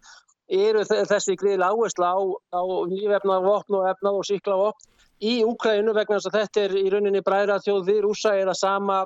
[0.49, 2.19] eru þe- þessi gríðilega áhersla á,
[2.57, 4.87] á lífefnavopn og efnað og síklavopn
[5.21, 8.99] í Úkrænu vegna þess að þetta er í rauninni bræðra þjóð við rúsa eða sama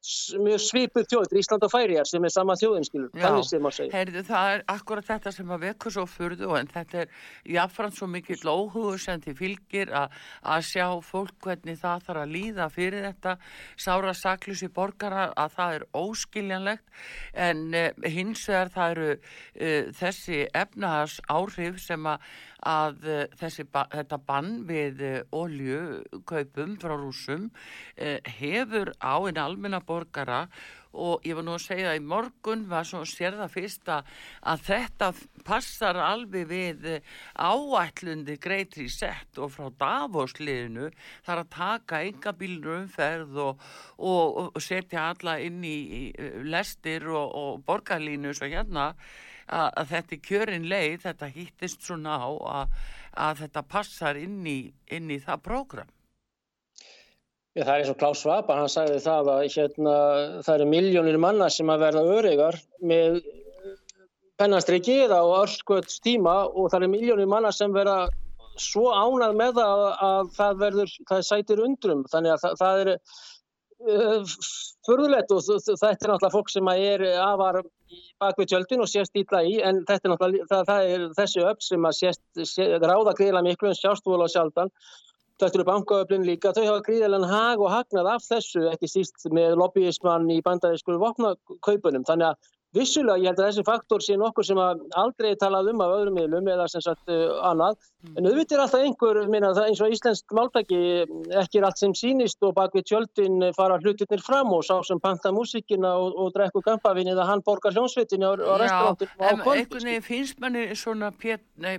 [0.00, 2.86] mjög svipuð þjóð, Ísland og Færiðar sem er sama þjóðin.
[3.92, 7.10] Heyrðu, það er akkurat þetta sem að vekur svo furðu en þetta er
[7.52, 12.32] jáfnframt svo mikill óhugur sem því fylgir að, að sjá fólk hvernig það þarf að
[12.36, 13.34] líða fyrir þetta.
[13.76, 16.86] Sára saklusi borgara að það er óskiljanlegt.
[17.36, 22.24] En uh, hins vegar það eru uh, þessi efnahars áhrif sem að,
[22.64, 29.44] að uh, þessi, ba þetta bann við uh, oljukaupum frá rúsum uh, hefur á einn
[29.44, 30.44] almenna borgara
[30.90, 34.08] og ég var nú að segja að í morgun var svo sér það fyrst að,
[34.66, 35.10] þetta
[35.46, 40.90] passar alveg við eh, áætlundi greitri sett og frá Davosliðinu
[41.26, 43.66] þar að taka enga bílur umferð og,
[43.98, 48.90] og, og setja alla inn í, eh, lestir og, og borgarlínu svo hérna
[49.46, 52.76] að, að þetta er kjörin leið, þetta hýttist svona á að,
[53.28, 54.60] að þetta passar inn í,
[54.90, 55.96] inn í það prógram.
[57.58, 59.94] Já, það er eins og Klaus Schwab, hann sagði það að hérna,
[60.46, 63.16] það eru miljónir manna sem að verða örygar með
[64.38, 68.04] pennastriki eða á örskvölds tíma og það eru miljónir manna sem verða
[68.60, 72.84] svo ánað með það að, að það verður, það sætir undrum, þannig að það, það
[72.84, 72.92] er
[73.90, 74.38] uh,
[74.86, 77.62] förðulegt og þetta er náttúrulega fólk sem er afar
[78.22, 81.90] bakvið tjöldin og sést ítla í en þetta er náttúrulega, það, er þessi upp sem
[81.90, 84.70] að sést, sé, ráða greiðlega miklu en sjást vola sjaldan
[85.40, 89.54] Þetta eru bankaöflin líka, þau hafa gríðilegan hag og hagnað af þessu, ekki síst með
[89.56, 92.04] lobbyismann í bandarísku vopnakaupunum.
[92.04, 95.94] Þannig að vissulega ég held að þessi faktor sé nokkur sem aldrei talað um af
[95.96, 97.78] öðrum miðlum eða sem sagt uh, annað.
[98.16, 100.78] En auðvitað er alltaf einhver, minna, það eins og íslenskt máltæki,
[101.42, 105.00] ekki er allt sem sýnist og bak við tjöldin fara hlutirnir fram og sá sem
[105.02, 109.28] panta músikina og, og drekku kampavinni eða hann borgar hljónsveitinni á, á restaurantum og á
[109.28, 111.76] en einhvern veginn finnst manni svona pét, nei,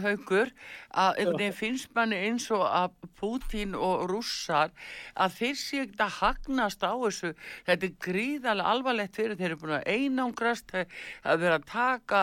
[0.00, 0.48] haugur
[0.94, 4.70] að einhvern veginn finnst manni eins og að Pútín og rússar
[5.12, 7.34] að þeir sé ekki að hagnast á þessu.
[7.66, 9.90] Þetta er gríðarlega alvarlegt fyrir þeir eru búin að
[10.20, 12.22] einangrast að vera að taka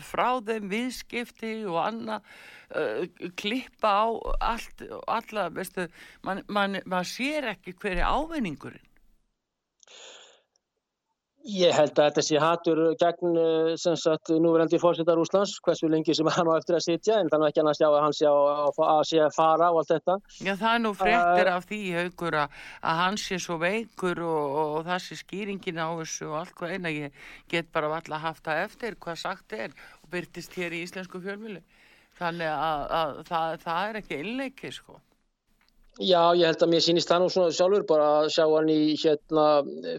[0.00, 2.24] frá þeim viðskipti og annað
[2.74, 3.04] uh,
[3.36, 4.06] klippa á
[4.54, 5.88] allt, alla, veistu
[6.24, 8.93] mann man, man sér ekki hverju ávinningurinn
[11.44, 16.14] Ég held að þetta sé hatur gegn eh, sem sagt núverandi fórsetar Úslands, hversu lengi
[16.16, 18.30] sem hann á eftir að sitja, en þannig ekki hann að sjá að hann sé
[18.30, 20.16] að, að, sé að fara og allt þetta.
[20.38, 24.40] Já, það er nú fréttir af því, haugur, að, að hann sé svo veikur og,
[24.40, 26.96] og, og það sé skýringin á þessu og allt hvað eina.
[26.96, 31.20] Ég get bara valla haft það eftir hvað sagt er og byrtist hér í íslensku
[31.20, 31.60] fjölmjölu.
[32.16, 35.02] Þannig að, að það, það er ekki innleiki, sko.
[36.02, 38.96] Já, ég held að mér sýnist það nú svona sjálfur bara að sjá hann í
[38.98, 39.44] hérna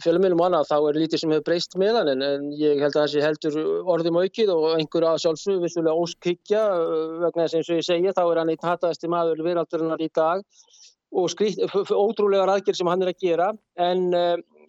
[0.04, 2.98] fjölumilum og annað, þá er lítið sem hefur breyst með hann, en, ég held að
[2.98, 6.64] það sé heldur orðum aukið og einhver að sjálfsög vissulega óskikja
[7.22, 10.44] vegna þess og ég segja, þá er hann eitt hataðasti maður veraldurinnar í dag
[11.16, 11.64] og skrýtt,
[11.96, 13.48] ótrúlegar aðgerð sem hann er að gera,
[13.80, 14.04] en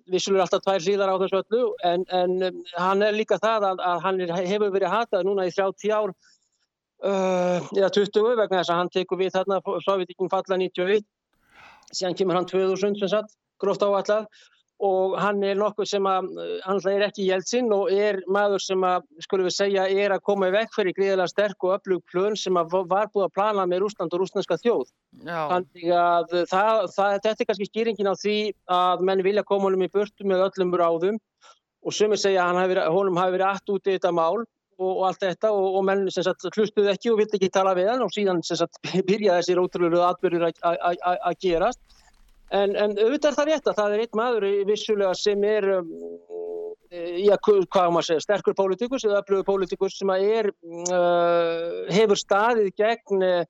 [0.07, 4.07] vissulega alltaf tvær hlýðar á þessu öllu, en, en hann er líka það að, að
[4.07, 6.15] hann er, hefur verið hatað núna í 30 ár
[7.03, 11.03] uh, eða 20 vegna þess að hann tekur við þarna Sovjetíkin falla 91
[11.95, 14.27] síðan kemur hann 2000 sem sagt, gróft áallar
[14.85, 18.83] og hann er nokkuð sem að uh, hann er ekki Jeltsin og er maður sem
[18.85, 22.37] að, skulum við segja, er að koma í vekk fyrir gríðilega sterk og öflug plön
[22.37, 24.91] sem að var búið að plana með Rúsland og rúslandska þjóð.
[25.25, 28.37] Já, Þannig að það, það, þetta er kannski skýringin á því
[28.77, 31.23] að menn vilja koma honum í burtu með öllum ráðum.
[31.87, 34.45] Og sumir segja að hafi honum hafi verið allt út í þetta mál
[34.79, 38.05] og, og allt þetta og, og menn hlustuðu ekki og vildi ekki tala við hann
[38.05, 41.81] og síðan sagt byrjaði þessir ótrúlega atbyrður að- gerast.
[42.55, 45.89] En, en auðvitað er það rétt að það er einn maður vissulega sem er um,
[46.93, 52.71] já, hvað maður að segja, sterkur pólitíkus eða öflugur pólitíkus sem er uh, hefur staðið
[52.79, 53.41] gegn uh,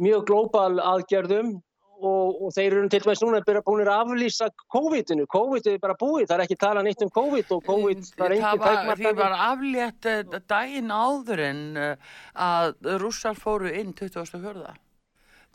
[0.00, 1.58] mjög glóbal aðgerðum
[1.98, 5.26] og, og þeir eru til dæmis núna bara búin að aflýsa COVID-inu.
[5.30, 8.44] COVID er bara búið, það er ekki talað nýtt um COVID og COVID, það er
[8.44, 12.14] það engin var, því var aflétt eh, daginn áður en eh,
[12.48, 14.78] að rússar fóru inn 24.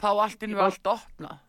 [0.04, 1.42] Þá allt inn var allt opnað.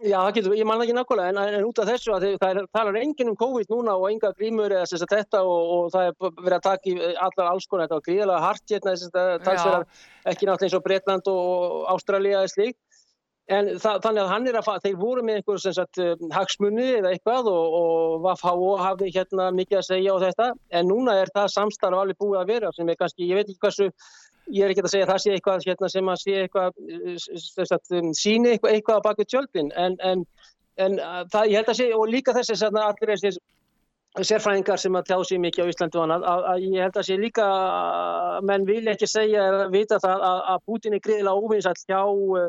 [0.00, 2.54] Já, það getur, ég man það ekki nákvæmlega, en, en út af þessu að það
[2.54, 5.90] er, talar enginn um COVID núna og enga grímur eða þess að þetta og, og
[5.92, 6.94] það er verið að taka í
[7.26, 9.84] allar alls konar, þetta var gríðalega hart hérna, þess að talsverðar,
[10.32, 12.78] ekki náttúrulega eins og Bretland og Ástralía eða slík,
[13.48, 16.88] en það, þannig að hann er að, fa- þeir voru með einhver sagt um, hagsmunni
[17.00, 21.32] eða eitthvað og, og VFHO hafði hérna mikið að segja á þetta, en núna er
[21.34, 23.88] það samstarf alveg búið að vera sem er kannski, ég veit ekki hversu,
[24.50, 27.14] ég er ekki að segja að það sé eitthvað hérna, sem að sé eitthvað eh,
[27.16, 29.72] s- s- sagt, um, síni eitthvað, eitthvað á baku tjöldin.
[29.78, 30.24] En, en,
[30.80, 33.40] en uh, það, ég held að sé og líka þessi hérna, allir þessir
[34.26, 37.04] sérfræðingar sem að tjá sig mikið á Íslandi og annað, að, að ég held að
[37.06, 41.44] sé líka að menn vil ekki segja eða vita það að, að Putin er greiðilega
[41.44, 42.48] óvinsall hjá uh,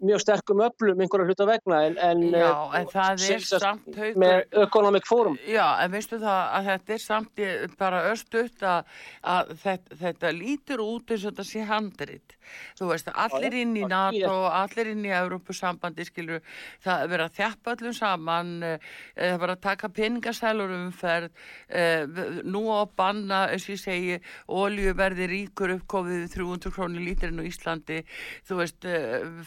[0.00, 4.20] mjög sterkum öflum einhverja hluta vegna en, en, Já, eh, en það er samt haukur.
[4.22, 8.92] með Economic Forum Já, en veistu það að þetta er samt ég, bara östutt að,
[9.34, 12.36] að þetta, þetta lítur út eins og þetta sé handrit.
[12.78, 16.40] Þú veist, allir inn í NATO, allir inn í Európusambandi, skilur,
[16.82, 21.44] það er verið að þjappa öllum saman, eh, það er verið að taka peningasælur umferð,
[21.68, 22.06] eh,
[22.42, 27.46] nú á banna, eins og ég segi, oljuverði ríkur uppkofið við 300 krónir lítirinn á
[27.46, 28.02] Íslandi,
[28.48, 28.90] þú veist,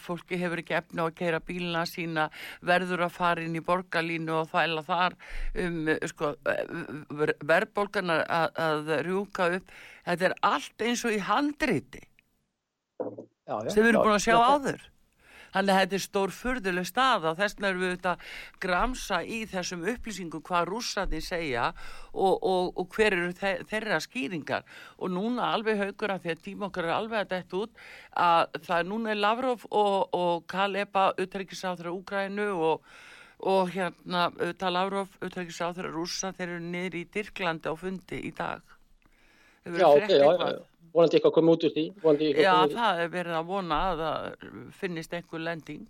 [0.04, 2.28] fólki hefur ekki efna á að keira bílina sína,
[2.64, 5.18] verður að fara inn í borgarlínu og þvæla þar
[5.64, 6.32] um, sko,
[7.44, 9.76] verðbólgan að, að rjúka upp,
[10.08, 12.02] þetta er allt eins og í handriti
[13.00, 14.90] já, já, sem við erum búin að sjá já, áður.
[15.54, 19.20] Þannig að þetta er stór furðuleg stað og þess vegna erum við auðvitað að gramsa
[19.22, 21.68] í þessum upplýsingum hvað rússarnir segja
[22.10, 24.66] og, og, og hver eru þe þeirra skýringar.
[24.98, 27.82] Og núna alveg haugur að því að tíma okkar er alveg að detta út
[28.26, 32.92] að það er núna Lavrov og, og Kaleba utryggisáþra Úgrænu og,
[33.46, 38.62] og hérna auðvitað Lavrov utryggisáþra rússa þeir eru niður í Dirklandi á fundi í dag.
[39.64, 40.73] Já, ok, já, já, já.
[40.94, 44.48] Vonandi eitthvað komið út úr því Já, það er verið að vona að það
[44.80, 45.84] finnist einhver lending.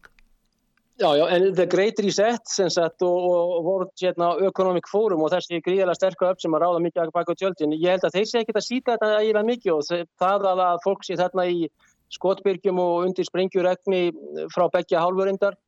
[0.94, 5.32] Já, já, en The Great Reset sem sagt og, og voru hérna Economic Forum og
[5.32, 8.42] þessi gríðalega sterku upp sem að ráða mikið baka tjöldin, ég held að þeir sé
[8.44, 11.66] ekkert að síta þetta eiginlega mikið og það að, að fólk sé þarna í
[12.14, 14.02] skotbyrgjum og undir sprengjuregni
[14.54, 15.58] frá beggja hálfurindar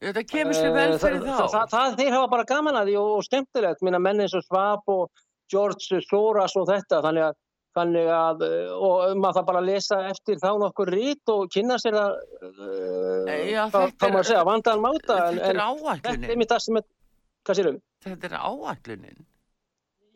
[0.00, 1.52] Þetta kemur sér vel Eh, fyrir það, þá.
[1.52, 4.44] það, það, þeir hafa bara gaman að því og, og skemmtilegt, minna menn eins og
[4.44, 7.36] Schwab og George Soros og þetta þannig að,
[7.76, 11.78] þannig að eh, og maður það bara að lesa eftir þá nokkur rít og kynna
[11.82, 15.62] sér það uh, Já, hvað þetta hvað er- maður að segja, vandaðan máta Þetta er
[15.62, 16.86] en þetta er einmitt það sem er,
[17.46, 17.80] hvað sérum?
[18.06, 19.24] Þetta er áætlunin.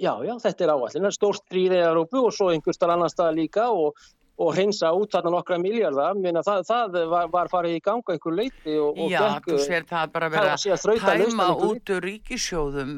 [0.01, 3.67] Já, já, þetta er áallin, stórt stríð í Európu og svo einhverstað annar stað líka
[3.69, 3.99] og,
[4.41, 8.37] og hreinsa út þarna nokkra miljardar, minna það, það var, var farið í ganga einhver
[8.39, 12.07] leiti og, og Já, gekk, þú sér það bara var síðan þrauta tæma út úr
[12.07, 12.95] ríkisjóðum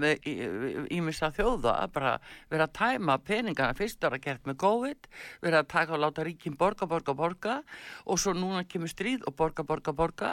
[0.94, 2.14] ímissa þjóða, bara
[2.52, 3.74] vera að tæma peningana.
[3.78, 5.10] Fyrst var að gert með COVID,
[5.42, 7.58] vera að taka og láta ríkin borga, borga, borga
[8.06, 10.32] og svo núna kemur stríð og borga, borga, borga.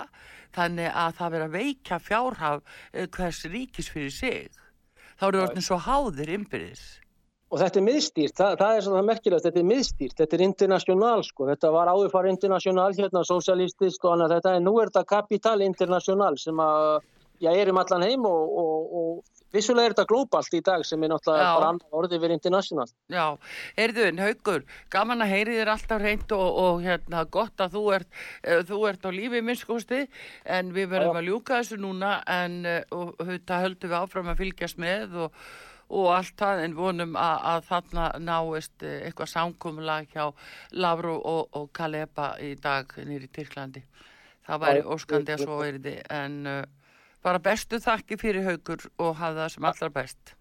[0.56, 4.64] Þannig að það vera að veikja fjárhaf eh, hvers ríkis fyrir sig.
[5.20, 6.86] Þá eru orðin svo háðir innbyrðis.
[7.50, 11.24] Og þetta er miðstýrt, það, það er svona merkilegt, þetta er miðstýrt, þetta er international
[11.26, 15.10] sko, þetta var áður fara international hérna, socialistist og annað þetta, en nú er þetta
[15.10, 17.08] kapital international sem að,
[17.42, 21.04] já, er um allan heim og, og, og vissulega er þetta globalt í dag sem
[21.04, 22.86] er náttúrulega bara annar orðið við international.
[23.10, 23.26] Já,
[23.80, 28.12] heyrðun, Haugur, gaman að heyri þér alltaf reynd og, og hérna, gott að þú ert,
[28.44, 30.04] uh, þú ert á lífi minnskosti
[30.46, 31.22] en við verðum Já.
[31.24, 35.42] að ljúka þessu núna en uh, og, þetta höldum við áfram að fylgjast með og,
[35.90, 40.26] og allt það en vonum að, að þarna náist uh, eitthvað samkomulag hjá
[40.72, 43.84] Lavru og, og Kaleba í dag nýri Tyrklandi.
[44.46, 46.60] Það væri óskandi að svo verði en uh,
[47.26, 50.36] bara bestu þakki fyrir Haugur og hafa það sem allra best.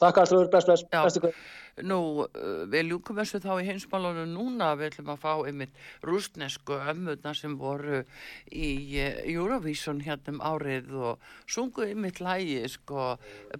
[0.00, 1.02] Takk alltaf, best, best, Já.
[1.04, 1.40] bestu hvað.
[1.84, 6.78] Nú, uh, við ljúkum þessu þá í heimsmálunum núna, við ætlum að fá einmitt rústnesku
[6.92, 8.00] ömmurna sem voru
[8.48, 13.10] í uh, Eurovision hérna um árið og sungu einmitt lægi, sko,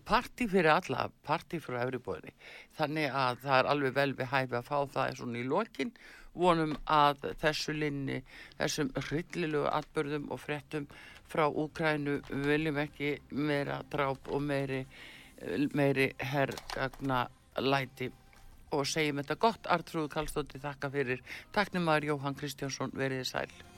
[0.09, 2.33] party fyrir alla, party fyrir everybody.
[2.81, 5.95] Þannig að það er alveg vel við hæfi að fá það svona í lokin,
[6.33, 8.23] vonum að þessu linni,
[8.57, 10.89] þessum hryllilegu atbörðum og fréttum
[11.29, 14.87] frá Úkrænu viljum ekki meira dráp og meiri
[15.75, 17.25] meiri herrgagna
[17.59, 18.11] læti
[18.71, 19.67] og segjum þetta gott.
[19.67, 21.25] Artrúð Kallstóttir þakka fyrir.
[21.53, 23.70] Taknum maður Jóhann Kristjánsson veriði sæl